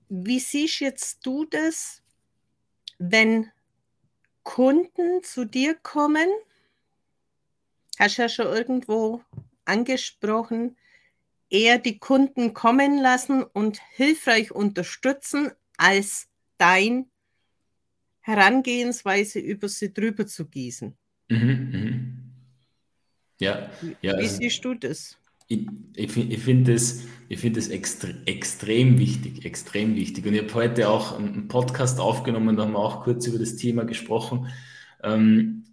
[0.09, 2.01] Wie siehst jetzt du das,
[2.97, 3.51] wenn
[4.43, 6.29] Kunden zu dir kommen?
[7.99, 9.21] Hast du ja schon irgendwo
[9.65, 10.77] angesprochen,
[11.49, 17.09] eher die Kunden kommen lassen und hilfreich unterstützen, als dein
[18.21, 20.97] Herangehensweise über sie drüber zu gießen.
[21.29, 22.27] Mhm, mh.
[23.39, 23.69] Ja,
[24.01, 24.17] ja.
[24.17, 25.17] Wie also, siehst du das?
[25.47, 27.05] Ich, ich, ich finde es
[27.35, 30.25] find extre extrem wichtig, extrem wichtig.
[30.25, 33.55] Und ich habe heute auch einen Podcast aufgenommen, da haben wir auch kurz über das
[33.55, 34.47] Thema gesprochen.
[35.03, 35.65] Ähm,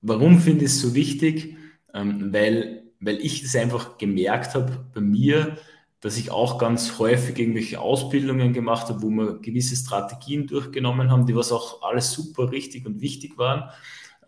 [0.00, 1.56] warum finde ich es so wichtig?
[1.94, 5.58] Ähm, weil, weil ich es einfach gemerkt habe bei mir,
[6.00, 11.26] dass ich auch ganz häufig irgendwelche Ausbildungen gemacht habe, wo wir gewisse Strategien durchgenommen haben,
[11.26, 13.70] die was auch alles super richtig und wichtig waren.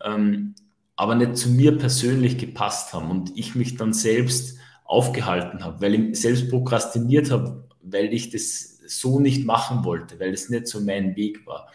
[0.03, 0.55] Ähm,
[0.95, 5.95] aber nicht zu mir persönlich gepasst haben und ich mich dann selbst aufgehalten habe, weil
[5.95, 10.79] ich selbst prokrastiniert habe, weil ich das so nicht machen wollte, weil es nicht so
[10.79, 11.67] mein Weg war.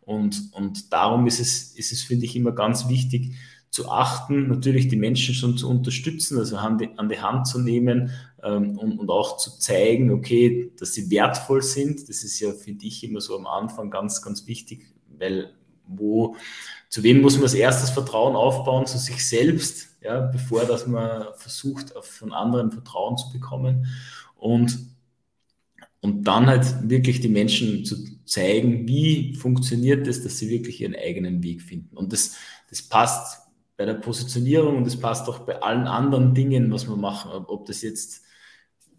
[0.00, 3.34] Und, und darum ist es, ist es, finde ich, immer ganz wichtig
[3.70, 7.58] zu achten, natürlich die Menschen schon zu unterstützen, also an die, an die Hand zu
[7.58, 8.10] nehmen
[8.42, 12.08] ähm, und, und auch zu zeigen, okay, dass sie wertvoll sind.
[12.08, 14.86] Das ist ja, finde ich, immer so am Anfang ganz, ganz wichtig,
[15.18, 15.54] weil
[15.86, 16.36] wo,
[16.94, 18.86] zu wem muss man als erstes Vertrauen aufbauen?
[18.86, 23.86] Zu sich selbst, ja, bevor dass man versucht, von anderen Vertrauen zu bekommen.
[24.36, 24.78] Und,
[26.00, 30.94] und dann halt wirklich die Menschen zu zeigen, wie funktioniert es, dass sie wirklich ihren
[30.94, 31.96] eigenen Weg finden.
[31.96, 32.36] Und das,
[32.70, 33.40] das passt
[33.76, 37.66] bei der Positionierung und das passt auch bei allen anderen Dingen, was wir machen, ob
[37.66, 38.22] das jetzt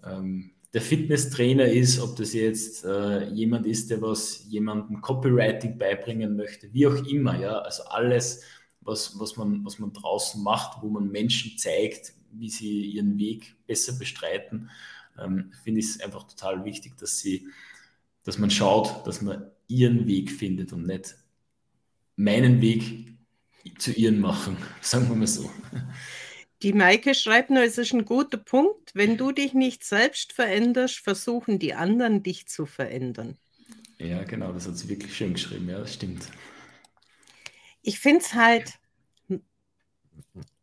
[0.03, 6.35] ähm, der Fitnesstrainer ist, ob das jetzt äh, jemand ist, der was jemandem Copywriting beibringen
[6.35, 8.43] möchte, wie auch immer, ja, also alles,
[8.81, 13.55] was, was, man, was man draußen macht, wo man Menschen zeigt, wie sie ihren Weg
[13.65, 14.69] besser bestreiten,
[15.17, 17.47] ähm, finde ich es einfach total wichtig, dass sie,
[18.25, 21.15] dass man schaut, dass man ihren Weg findet und nicht
[22.17, 23.15] meinen Weg
[23.77, 25.49] zu ihren machen, sagen wir mal so.
[26.61, 28.91] Die Maike schreibt nur, es ist ein guter Punkt.
[28.95, 33.37] Wenn du dich nicht selbst veränderst, versuchen die anderen dich zu verändern.
[33.97, 36.29] Ja, genau, das hat sie wirklich schön geschrieben, ja, das stimmt.
[37.81, 38.73] Ich finde es halt,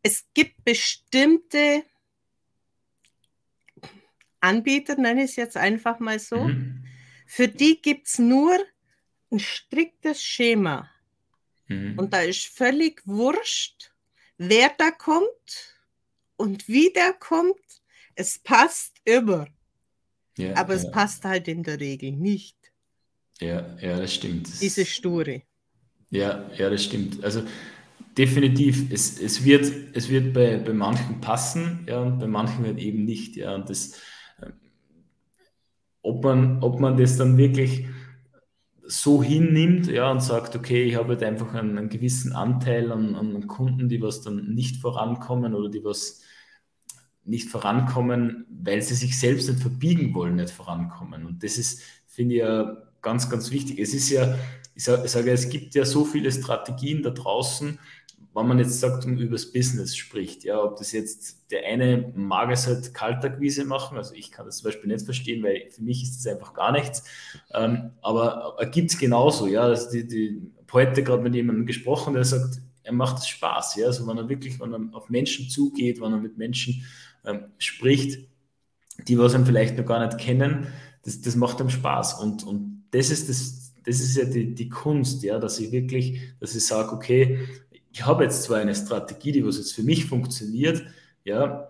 [0.01, 1.83] es gibt bestimmte
[4.39, 6.85] Anbieter, nenne ich es jetzt einfach mal so, mhm.
[7.25, 8.57] für die gibt es nur
[9.31, 10.89] ein striktes Schema.
[11.67, 11.97] Mhm.
[11.97, 13.93] Und da ist völlig wurscht,
[14.37, 15.72] wer da kommt
[16.37, 17.55] und wie der kommt.
[18.15, 19.47] Es passt immer.
[20.37, 22.57] Ja, Aber es passt halt in der Regel nicht.
[23.39, 24.49] Ja, ja, das stimmt.
[24.61, 25.41] Diese Sture.
[26.09, 27.23] Ja, ja, das stimmt.
[27.23, 27.43] Also
[28.17, 32.77] definitiv, es, es wird, es wird bei, bei manchen passen, ja, und bei manchen halt
[32.79, 33.35] eben nicht.
[33.35, 33.93] Ja, und das,
[34.39, 34.51] äh,
[36.01, 37.85] ob man, ob man das dann wirklich
[38.85, 43.15] so hinnimmt ja, und sagt, okay, ich habe halt einfach einen, einen gewissen Anteil an,
[43.15, 46.21] an, Kunden, die was dann nicht vorankommen oder die was
[47.23, 51.25] nicht vorankommen, weil sie sich selbst nicht verbiegen wollen, nicht vorankommen.
[51.25, 53.79] Und das ist, finde ich, ja ganz, ganz wichtig.
[53.79, 54.37] Es ist ja,
[54.75, 57.79] ich sage, es gibt ja so viele Strategien da draußen,
[58.35, 62.11] wenn man jetzt sagt und über das Business spricht, ja, ob das jetzt der eine
[62.15, 65.83] mag es halt Kaltakquise machen, also ich kann das zum Beispiel nicht verstehen, weil für
[65.83, 67.03] mich ist das einfach gar nichts,
[67.53, 72.23] ähm, aber gibt es genauso, ja, also die, die, heute gerade mit jemandem gesprochen, der
[72.23, 76.01] sagt, er macht es Spaß, ja, also wenn er wirklich, wenn er auf Menschen zugeht,
[76.01, 76.83] wenn er mit Menschen
[77.25, 78.27] ähm, spricht,
[79.07, 80.67] die was ihn vielleicht noch gar nicht kennen,
[81.03, 84.69] das, das macht ihm Spaß und, und das ist das, das ist ja die, die
[84.69, 87.39] Kunst, ja, dass ich wirklich, dass ich sage, okay,
[87.93, 90.83] ich habe jetzt zwar eine Strategie, die was jetzt für mich funktioniert,
[91.23, 91.67] ja,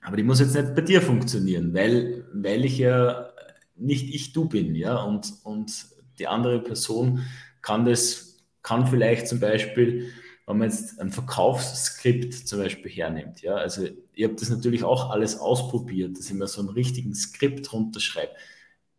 [0.00, 3.28] aber die muss jetzt nicht bei dir funktionieren, weil, weil ich ja
[3.74, 5.86] nicht ich du bin, ja, und, und
[6.18, 7.24] die andere Person
[7.60, 10.12] kann das, kann vielleicht zum Beispiel,
[10.46, 15.10] wenn man jetzt ein Verkaufsskript zum Beispiel hernimmt, ja, also ich habe das natürlich auch
[15.10, 18.32] alles ausprobiert, dass ich mir so einen richtigen Skript runterschreibe.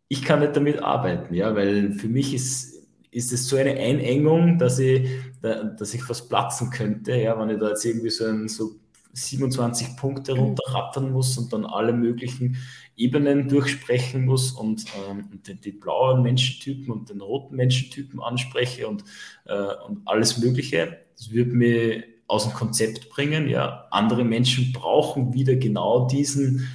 [0.10, 2.83] Ich kann nicht damit arbeiten, ja, weil für mich ist,
[3.14, 5.08] ist es so eine Einengung, dass ich,
[5.42, 8.76] dass ich fast platzen könnte, ja, wenn ich da jetzt irgendwie so, ein, so
[9.14, 10.40] 27 Punkte mhm.
[10.40, 12.58] runterrattern muss und dann alle möglichen
[12.96, 18.88] Ebenen durchsprechen muss und, ähm, und den, die blauen Menschentypen und den roten Menschentypen anspreche
[18.88, 19.04] und,
[19.46, 20.98] äh, und alles Mögliche.
[21.16, 23.48] Das würde mir aus dem Konzept bringen.
[23.48, 26.68] Ja, andere Menschen brauchen wieder genau diesen,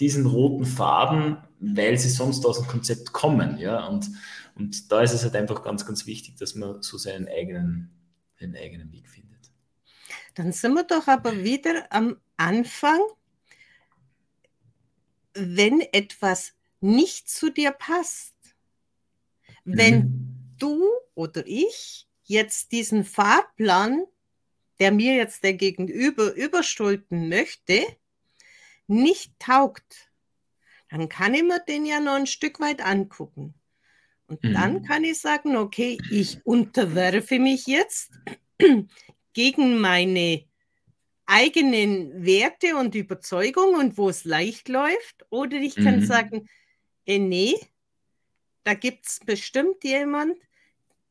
[0.00, 3.58] diesen roten Faden, weil sie sonst aus dem Konzept kommen.
[3.58, 3.86] Ja?
[3.86, 4.10] Und,
[4.54, 7.90] und da ist es halt einfach ganz, ganz wichtig, dass man so seinen eigenen,
[8.38, 9.50] seinen eigenen Weg findet.
[10.34, 13.00] Dann sind wir doch aber wieder am Anfang,
[15.34, 18.34] wenn etwas nicht zu dir passt.
[19.64, 20.56] Wenn mhm.
[20.58, 24.04] du oder ich jetzt diesen Fahrplan,
[24.78, 27.84] der mir jetzt der Gegenüber überstülpen möchte,
[28.86, 30.10] nicht taugt,
[30.90, 33.54] dann kann ich mir den ja noch ein Stück weit angucken.
[34.26, 34.52] Und mhm.
[34.54, 38.12] dann kann ich sagen, okay, ich unterwerfe mich jetzt
[39.32, 40.44] gegen meine
[41.26, 45.26] eigenen Werte und Überzeugungen und wo es leicht läuft.
[45.30, 46.04] Oder ich kann mhm.
[46.04, 46.48] sagen,
[47.06, 47.54] eh, nee,
[48.64, 50.36] da gibt es bestimmt jemand,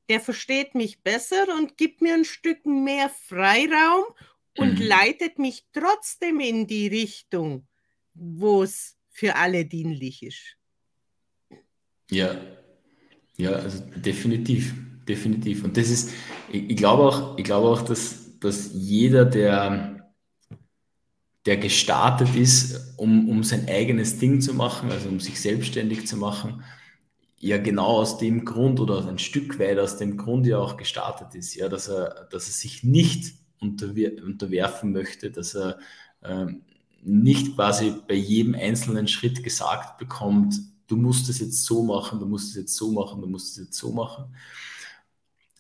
[0.10, 4.04] der versteht mich besser und gibt mir ein Stück mehr Freiraum
[4.58, 4.86] und mhm.
[4.86, 7.68] leitet mich trotzdem in die Richtung,
[8.14, 10.58] wo es für alle dienlich ist.
[12.10, 12.40] Ja,
[13.44, 14.74] ja, also definitiv,
[15.06, 15.66] definitiv.
[15.66, 16.12] Und das ist,
[16.50, 20.14] ich, ich glaube auch, ich glaube auch, dass, dass jeder, der,
[21.46, 26.16] der gestartet ist, um, um sein eigenes Ding zu machen, also um sich selbstständig zu
[26.16, 26.64] machen,
[27.38, 31.36] ja genau aus dem Grund oder ein Stück weit aus dem Grund ja auch gestartet
[31.36, 35.80] ist, ja, dass er, dass er sich nicht unterwer unterwerfen möchte, dass er
[36.24, 36.62] ähm,
[37.02, 40.56] nicht quasi bei jedem einzelnen Schritt gesagt bekommt,
[40.88, 43.66] du musst es jetzt so machen, du musst es jetzt so machen, du musst es
[43.66, 44.26] jetzt so machen.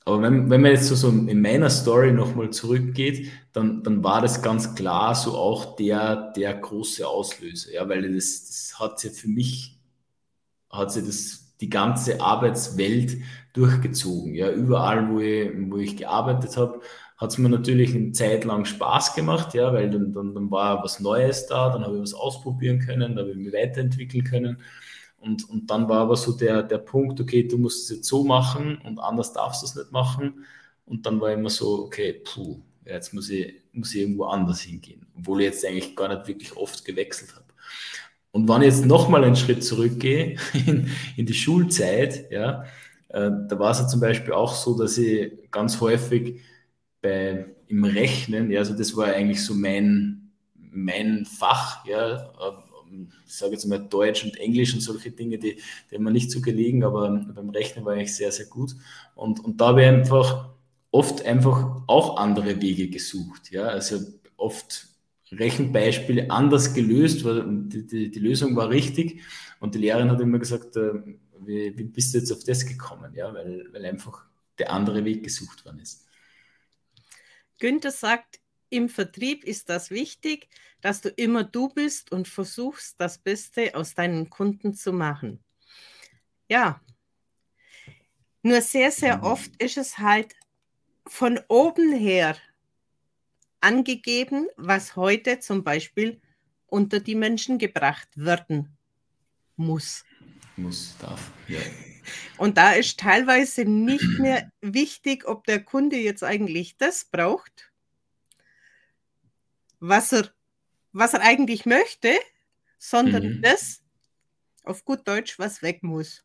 [0.05, 4.21] Aber wenn, wenn man jetzt so, so in meiner Story nochmal zurückgeht, dann, dann war
[4.21, 9.09] das ganz klar so auch der, der große Auslöser, ja, weil das, das hat sie
[9.09, 9.79] für mich,
[10.69, 13.17] hat sie das, die ganze Arbeitswelt
[13.53, 16.81] durchgezogen, ja, überall, wo ich, wo ich gearbeitet habe,
[17.17, 20.83] hat es mir natürlich eine Zeit lang Spaß gemacht, ja, weil dann, dann, dann war
[20.83, 24.57] was Neues da, dann habe ich was ausprobieren können, da habe ich mich weiterentwickeln können.
[25.23, 28.23] Und, und dann war aber so der, der Punkt, okay, du musst es jetzt so
[28.23, 30.45] machen und anders darfst du es nicht machen.
[30.85, 35.07] Und dann war immer so, okay, puh, jetzt muss ich, muss ich irgendwo anders hingehen,
[35.17, 37.45] obwohl ich jetzt eigentlich gar nicht wirklich oft gewechselt habe.
[38.31, 42.65] Und wenn ich jetzt nochmal einen Schritt zurückgehe in, in die Schulzeit, ja,
[43.09, 46.41] äh, da war es ja zum Beispiel auch so, dass ich ganz häufig
[47.01, 52.33] bei, im Rechnen, ja, also das war eigentlich so mein, mein Fach, ja,
[53.25, 56.41] ich sage jetzt mal Deutsch und Englisch und solche Dinge, die, die mir nicht so
[56.41, 58.75] gelegen, aber beim Rechnen war ich sehr, sehr gut.
[59.15, 60.49] Und, und da habe ich einfach
[60.91, 63.51] oft einfach auch andere Wege gesucht.
[63.51, 63.63] Ja?
[63.63, 63.99] Also
[64.37, 64.87] oft
[65.31, 69.21] Rechenbeispiele anders gelöst, weil die, die, die Lösung war richtig
[69.59, 70.93] und die Lehrerin hat immer gesagt, äh,
[71.39, 73.13] wie, wie, bist du jetzt auf das gekommen?
[73.15, 74.25] Ja, weil, weil einfach
[74.59, 76.05] der andere Weg gesucht worden ist.
[77.59, 78.39] Günther sagt,
[78.73, 80.49] im Vertrieb ist das wichtig,
[80.81, 85.43] dass du immer du bist und versuchst, das Beste aus deinen Kunden zu machen.
[86.49, 86.81] Ja,
[88.41, 89.23] nur sehr, sehr mhm.
[89.23, 90.33] oft ist es halt
[91.05, 92.35] von oben her
[93.61, 96.19] angegeben, was heute zum Beispiel
[96.65, 98.75] unter die Menschen gebracht werden
[99.55, 100.03] muss.
[100.57, 101.59] Muss, darf, ja.
[102.37, 107.72] Und da ist teilweise nicht mehr wichtig, ob der Kunde jetzt eigentlich das braucht,
[109.83, 110.29] was er,
[110.93, 112.13] was er eigentlich möchte,
[112.79, 113.41] sondern mhm.
[113.41, 113.81] das,
[114.63, 116.23] auf gut Deutsch, was weg muss.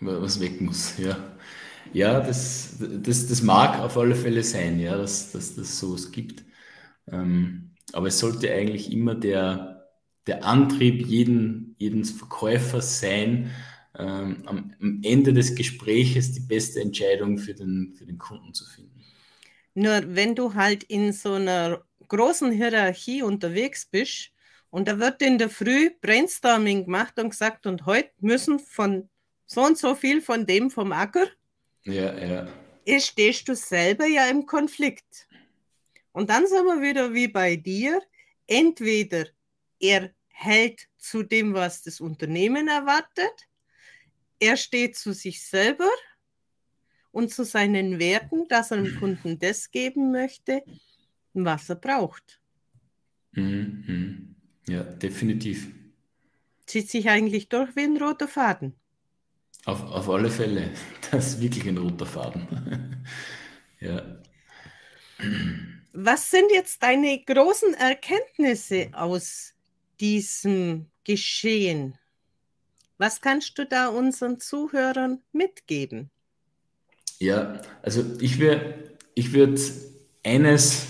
[0.00, 1.16] Was weg muss, ja.
[1.92, 6.44] Ja, das, das, das mag auf alle Fälle sein, ja, dass, dass das sowas gibt.
[7.06, 9.88] Ähm, aber es sollte eigentlich immer der,
[10.26, 13.52] der Antrieb jeden, jeden Verkäufers sein,
[13.96, 18.64] ähm, am, am, Ende des Gespräches die beste Entscheidung für den, für den Kunden zu
[18.64, 19.04] finden.
[19.74, 24.30] Nur wenn du halt in so einer großen Hierarchie unterwegs bist
[24.70, 29.08] und da wird in der Früh Brainstorming gemacht und gesagt, und heute müssen von
[29.46, 31.26] so und so viel von dem vom Acker
[31.84, 33.00] ja, ja.
[33.00, 35.28] stehst du selber ja im Konflikt.
[36.12, 38.00] Und dann sind wir wieder wie bei dir.
[38.46, 39.26] Entweder
[39.78, 43.48] er hält zu dem, was das Unternehmen erwartet,
[44.40, 45.90] er steht zu sich selber
[47.12, 50.64] und zu seinen Werten, dass er dem Kunden das geben möchte,
[51.34, 52.40] was er braucht.
[53.32, 54.36] Mhm.
[54.68, 55.68] Ja, definitiv.
[56.66, 58.74] Zieht sich eigentlich durch wie ein roter Faden.
[59.64, 60.70] Auf, auf alle Fälle.
[61.10, 63.04] Das ist wirklich ein roter Faden.
[63.80, 64.20] ja.
[65.92, 69.54] Was sind jetzt deine großen Erkenntnisse aus
[70.00, 71.96] diesem Geschehen?
[72.98, 76.10] Was kannst du da unseren Zuhörern mitgeben?
[77.18, 78.40] Ja, also ich,
[79.14, 79.60] ich würde
[80.24, 80.86] eines,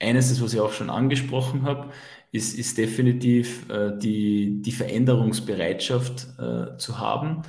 [0.00, 1.90] eines, das was ich auch schon angesprochen habe,
[2.32, 7.42] ist, ist definitiv äh, die, die Veränderungsbereitschaft äh, zu haben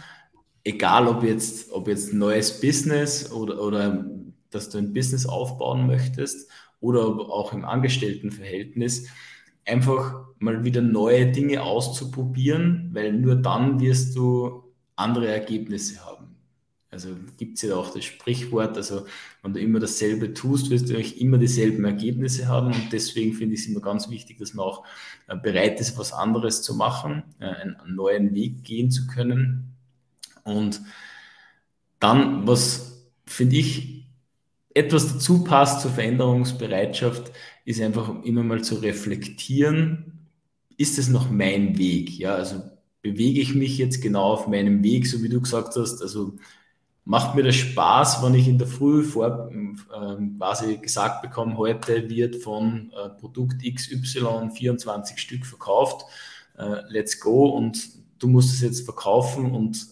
[0.67, 4.05] egal ob jetzt, ob jetzt neues Business oder, oder
[4.51, 9.07] dass du ein Business aufbauen möchtest oder auch im Angestelltenverhältnis,
[9.65, 14.63] einfach mal wieder neue Dinge auszuprobieren, weil nur dann wirst du
[14.95, 16.26] andere Ergebnisse haben.
[16.97, 19.05] Also gibt es ja auch das Sprichwort, also
[19.43, 22.73] wenn du immer dasselbe tust, wirst du eigentlich immer dieselben Ergebnisse haben.
[22.73, 24.83] Und deswegen finde ich es immer ganz wichtig, dass man auch
[25.27, 29.75] äh, bereit ist, was anderes zu machen, äh, einen neuen Weg gehen zu können.
[30.43, 30.81] Und
[31.99, 34.07] dann, was finde ich
[34.73, 37.31] etwas dazu passt zur Veränderungsbereitschaft,
[37.63, 40.29] ist einfach immer mal zu reflektieren,
[40.77, 42.17] ist es noch mein Weg?
[42.17, 42.63] Ja, also
[43.03, 46.33] bewege ich mich jetzt genau auf meinem Weg, so wie du gesagt hast, also
[47.07, 52.09] macht mir das Spaß, wenn ich in der Früh vor, äh, quasi gesagt bekomme, heute
[52.09, 56.05] wird von äh, Produkt XY 24 Stück verkauft,
[56.57, 57.79] äh, let's go und
[58.19, 59.87] du musst es jetzt verkaufen und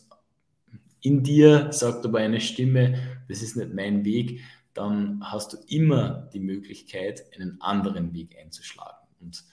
[1.00, 3.00] in dir sagt aber eine Stimme,
[3.30, 4.42] das ist nicht mein Weg,
[4.74, 9.08] dann hast du immer die Möglichkeit, einen anderen Weg einzuschlagen.
[9.22, 9.46] Und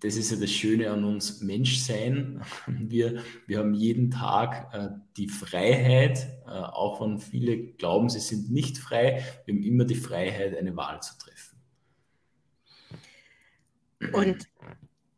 [0.00, 2.42] das ist ja das Schöne an uns Menschsein.
[2.66, 8.50] Wir, wir haben jeden Tag äh, die Freiheit, äh, auch wenn viele glauben, sie sind
[8.50, 11.58] nicht frei, wir haben immer die Freiheit, eine Wahl zu treffen.
[14.12, 14.48] Und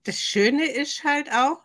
[0.05, 1.61] das Schöne ist halt auch,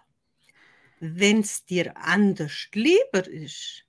[0.99, 3.85] wenn es dir anders lieber ist,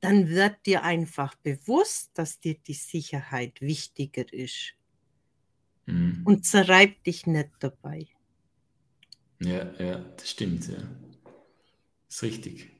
[0.00, 4.74] dann wird dir einfach bewusst, dass dir die Sicherheit wichtiger ist.
[5.86, 6.22] Mhm.
[6.24, 8.06] Und zerreibt dich nicht dabei.
[9.40, 10.78] Ja, ja, das stimmt, ja.
[12.08, 12.70] Das ist richtig.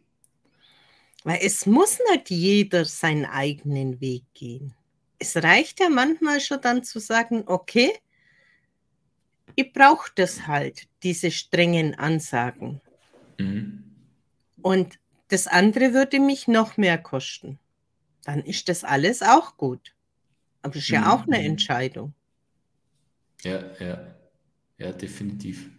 [1.24, 4.74] Weil es muss nicht jeder seinen eigenen Weg gehen.
[5.18, 7.92] Es reicht ja manchmal schon dann zu sagen, okay,
[9.56, 12.80] ich brauche das halt, diese strengen Ansagen.
[13.38, 13.82] Mhm.
[14.62, 14.98] Und
[15.28, 17.58] das andere würde mich noch mehr kosten.
[18.24, 19.94] Dann ist das alles auch gut.
[20.62, 21.06] Aber das ist ja mhm.
[21.06, 22.14] auch eine Entscheidung.
[23.42, 24.14] Ja, ja,
[24.78, 25.70] ja, definitiv.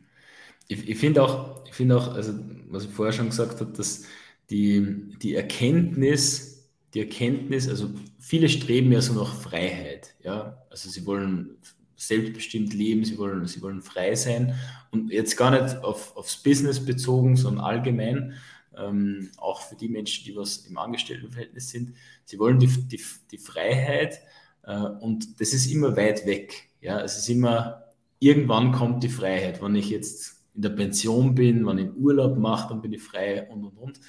[0.67, 2.33] Ich, ich finde auch, ich finde auch, also
[2.69, 4.03] was ich vorher schon gesagt habe, dass
[4.49, 7.89] die, die Erkenntnis, die Erkenntnis, also
[8.19, 11.57] viele streben ja so nach Freiheit, ja, also sie wollen
[11.95, 14.55] selbstbestimmt leben, sie wollen, sie wollen frei sein.
[14.91, 18.33] Und jetzt gar nicht auf, aufs Business bezogen, sondern allgemein,
[18.77, 23.01] ähm, auch für die Menschen, die was im Angestelltenverhältnis sind, sie wollen die, die,
[23.31, 24.21] die Freiheit
[24.63, 27.83] äh, und das ist immer weit weg, ja, es ist immer,
[28.19, 32.69] irgendwann kommt die Freiheit, wenn ich jetzt in der Pension bin, wenn ich Urlaub mache,
[32.69, 33.99] dann bin ich frei und und und.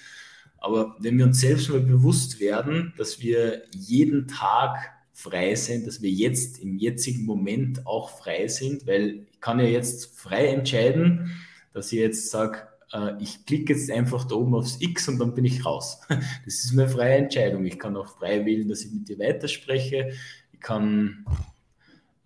[0.57, 6.03] Aber wenn wir uns selbst mal bewusst werden, dass wir jeden Tag frei sind, dass
[6.03, 11.30] wir jetzt im jetzigen Moment auch frei sind, weil ich kann ja jetzt frei entscheiden,
[11.74, 15.34] dass ich jetzt sage, äh, ich klicke jetzt einfach da oben aufs X und dann
[15.34, 16.01] bin ich raus.
[16.44, 17.64] Das ist meine freie Entscheidung.
[17.66, 20.12] Ich kann auch frei wählen, dass ich mit dir weiterspreche.
[20.53, 21.24] Ich kann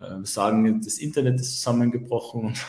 [0.03, 2.59] äh, sagen, das Internet ist zusammengebrochen und,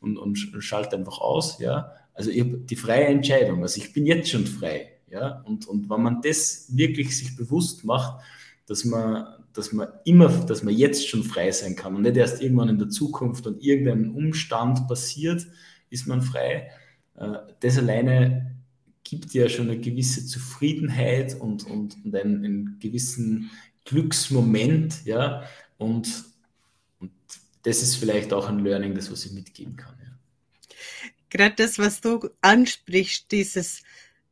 [0.00, 1.58] und, und schalte einfach aus.
[1.58, 1.92] Ja?
[2.14, 3.62] Also ich habe die freie Entscheidung.
[3.62, 4.92] Also ich bin jetzt schon frei.
[5.10, 5.42] Ja?
[5.46, 8.22] Und, und wenn man das wirklich sich bewusst macht,
[8.66, 12.42] dass man, dass man immer, dass man jetzt schon frei sein kann und nicht erst
[12.42, 15.46] irgendwann in der Zukunft und irgendein Umstand passiert,
[15.90, 16.70] ist man frei.
[17.16, 18.56] Äh, das alleine
[19.04, 23.50] gibt ja schon eine gewisse Zufriedenheit und, und, und einen, einen gewissen
[23.84, 25.42] Glücksmoment, ja,
[25.76, 26.08] und
[27.62, 29.96] das ist vielleicht auch ein Learning, das was ich mitgeben kann.
[30.00, 30.76] Ja.
[31.30, 33.82] Gerade das, was du ansprichst, dieses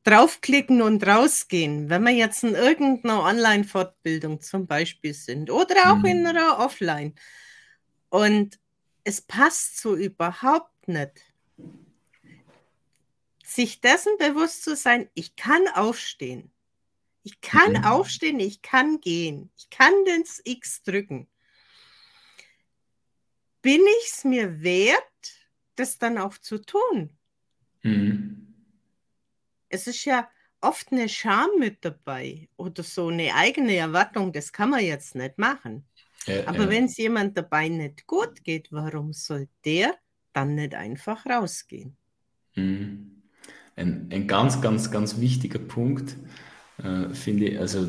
[0.04, 6.06] draufklicken und rausgehen, wenn wir jetzt in irgendeiner Online-Fortbildung zum Beispiel sind oder auch mhm.
[6.06, 7.14] in einer Offline
[8.08, 8.58] und
[9.04, 11.12] es passt so überhaupt nicht,
[13.44, 16.50] sich dessen bewusst zu sein, ich kann aufstehen.
[17.22, 17.84] Ich kann mhm.
[17.84, 21.28] aufstehen, ich kann gehen, ich kann das X drücken.
[23.62, 25.02] Bin ich es mir wert,
[25.76, 27.10] das dann auch zu tun?
[27.82, 28.40] Mhm
[29.70, 30.28] es ist ja
[30.60, 35.38] oft eine Scham mit dabei oder so eine eigene Erwartung, das kann man jetzt nicht
[35.38, 35.84] machen.
[36.26, 36.70] Ja, Aber ja.
[36.70, 39.94] wenn es jemand dabei nicht gut geht, warum soll der
[40.34, 41.96] dann nicht einfach rausgehen?
[42.56, 43.22] Mhm.
[43.76, 46.16] Ein, ein ganz, ganz, ganz wichtiger Punkt,
[46.82, 47.88] äh, finde ich, also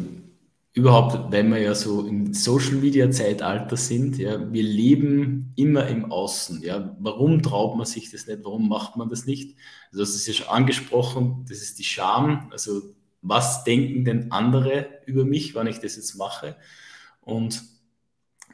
[0.74, 6.12] überhaupt, weil wir ja so im Social Media Zeitalter sind, ja, wir leben immer im
[6.12, 6.96] Außen, ja.
[7.00, 8.40] Warum traut man sich das nicht?
[8.44, 9.58] Warum macht man das nicht?
[9.92, 12.50] Also, das ist ja schon angesprochen, das ist die Scham.
[12.52, 16.56] Also, was denken denn andere über mich, wenn ich das jetzt mache?
[17.22, 17.62] Und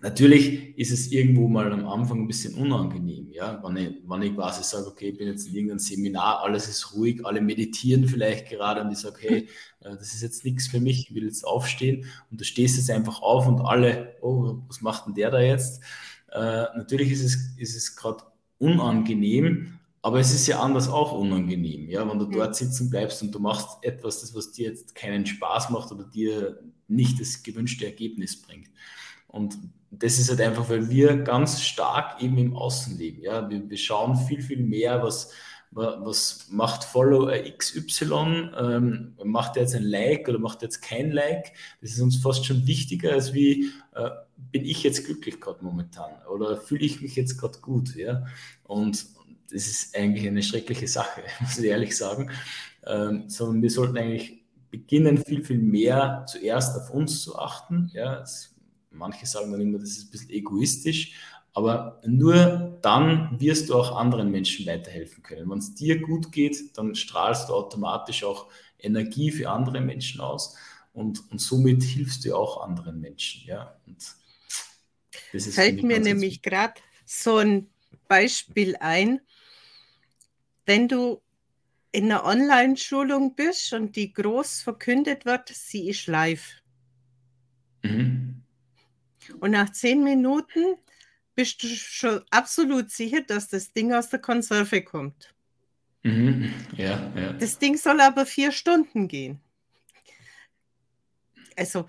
[0.02, 4.36] Natürlich ist es irgendwo mal am Anfang ein bisschen unangenehm, ja, wenn ich, wenn ich
[4.36, 8.50] quasi sage, okay, ich bin jetzt in irgendeinem Seminar, alles ist ruhig, alle meditieren vielleicht
[8.50, 9.38] gerade und ich sage, hey,
[9.82, 12.92] äh, das ist jetzt nichts für mich, ich will jetzt aufstehen und du stehst jetzt
[12.92, 15.82] einfach auf und alle, oh, was macht denn der da jetzt?
[16.32, 18.24] Äh, natürlich ist es, ist es gerade
[18.60, 23.34] unangenehm, aber es ist ja anders auch unangenehm, ja, wenn du dort sitzen bleibst und
[23.34, 27.86] du machst etwas, das was dir jetzt keinen Spaß macht oder dir nicht das gewünschte
[27.86, 28.70] Ergebnis bringt.
[29.28, 29.58] Und
[29.92, 33.22] das ist halt einfach, weil wir ganz stark eben im Außen leben.
[33.22, 33.50] Ja?
[33.50, 35.32] Wir, wir schauen viel, viel mehr, was,
[35.72, 41.12] was macht Follower XY, ähm, macht er jetzt ein Like oder macht er jetzt kein
[41.12, 41.54] Like.
[41.82, 44.10] Das ist uns fast schon wichtiger, als wie äh,
[44.52, 47.96] bin ich jetzt glücklich gerade momentan oder fühle ich mich jetzt gerade gut.
[47.96, 48.26] Ja?
[48.64, 49.06] Und
[49.50, 52.30] das ist eigentlich eine schreckliche Sache, muss ich ehrlich sagen.
[52.86, 57.90] Ähm, sondern wir sollten eigentlich beginnen, viel, viel mehr zuerst auf uns zu achten.
[57.94, 58.22] Ja?
[58.22, 58.57] Es,
[58.98, 61.14] manche sagen dann immer, das ist ein bisschen egoistisch,
[61.54, 65.50] aber nur dann wirst du auch anderen Menschen weiterhelfen können.
[65.50, 68.48] Wenn es dir gut geht, dann strahlst du automatisch auch
[68.80, 70.56] Energie für andere Menschen aus
[70.94, 73.48] und, und somit hilfst du auch anderen Menschen.
[73.48, 73.76] Ja?
[73.88, 73.98] Und
[75.34, 76.76] das ist Fällt mir nämlich gerade
[77.06, 77.70] so ein
[78.08, 79.22] Beispiel ein,
[80.66, 81.22] wenn du
[81.92, 86.62] in einer Online-Schulung bist und die groß verkündet wird, sie ist live.
[87.84, 88.27] Mhm.
[89.40, 90.76] Und nach zehn Minuten
[91.36, 95.36] bist du schon absolut sicher, dass das Ding aus der Konserve kommt.
[96.04, 96.54] Mhm.
[96.76, 97.34] Ja, ja.
[97.34, 99.40] Das Ding soll aber vier Stunden gehen.
[101.56, 101.88] Also,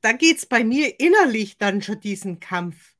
[0.00, 2.94] da geht es bei mir innerlich dann schon diesen Kampf.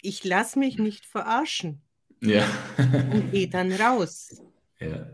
[0.00, 1.82] Ich lasse mich nicht verarschen.
[2.20, 2.48] Ja.
[2.78, 4.42] und gehe dann raus.
[4.78, 5.10] Ja.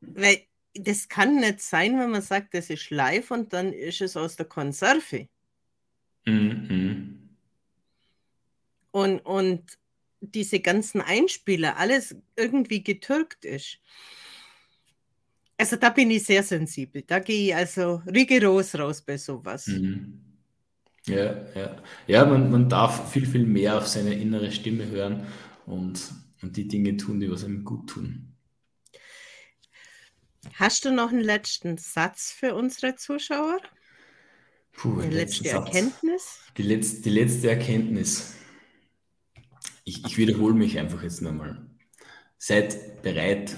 [0.00, 0.42] Weil
[0.74, 4.36] das kann nicht sein, wenn man sagt, das ist live und dann ist es aus
[4.36, 5.28] der Konserve.
[6.26, 7.36] Mhm.
[8.90, 9.62] Und, und
[10.20, 13.78] diese ganzen Einspieler, alles irgendwie getürkt ist.
[15.58, 17.02] Also da bin ich sehr sensibel.
[17.02, 19.66] Da gehe ich also rigoros raus bei sowas.
[19.66, 20.20] Mhm.
[21.06, 21.82] Ja, ja.
[22.06, 25.26] Ja, man, man darf viel, viel mehr auf seine innere Stimme hören
[25.64, 26.12] und,
[26.42, 28.32] und die Dinge tun, die was einem gut tun.
[30.54, 33.58] Hast du noch einen letzten Satz für unsere Zuschauer?
[34.76, 36.40] Puh, die letzte Erkenntnis?
[36.56, 38.34] Die, Letz-, die letzte Erkenntnis.
[39.84, 41.66] Ich, ich wiederhole mich einfach jetzt nochmal.
[42.38, 43.56] Seid bereit,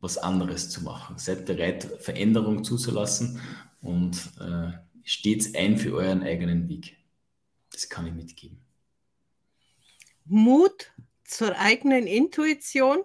[0.00, 1.18] was anderes zu machen.
[1.18, 3.40] Seid bereit, Veränderung zuzulassen
[3.80, 4.72] und äh,
[5.04, 6.96] steht ein für euren eigenen Weg.
[7.72, 8.60] Das kann ich mitgeben.
[10.24, 10.92] Mut
[11.24, 13.04] zur eigenen Intuition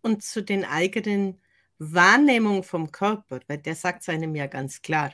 [0.00, 1.40] und zu den eigenen
[1.78, 5.12] Wahrnehmungen vom Körper, weil der sagt es einem ja ganz klar.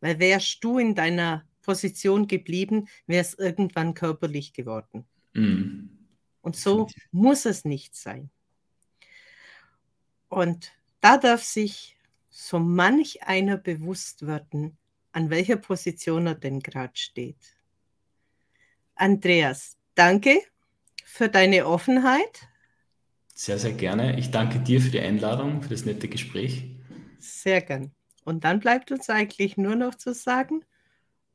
[0.00, 5.04] Weil wärst du in deiner Position geblieben, wäre es irgendwann körperlich geworden.
[5.34, 5.90] Mhm.
[6.42, 8.30] Und so muss es nicht sein.
[10.28, 11.96] Und da darf sich
[12.30, 14.78] so manch einer bewusst werden,
[15.12, 17.56] an welcher Position er denn gerade steht.
[18.94, 20.40] Andreas, danke
[21.04, 22.48] für deine Offenheit.
[23.34, 24.18] Sehr, sehr gerne.
[24.18, 26.76] Ich danke dir für die Einladung, für das nette Gespräch.
[27.18, 27.92] Sehr gern.
[28.24, 30.64] Und dann bleibt uns eigentlich nur noch zu sagen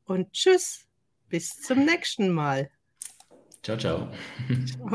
[0.05, 0.87] und tschüss,
[1.29, 2.69] bis zum nächsten Mal.
[3.63, 4.11] Ciao, ciao.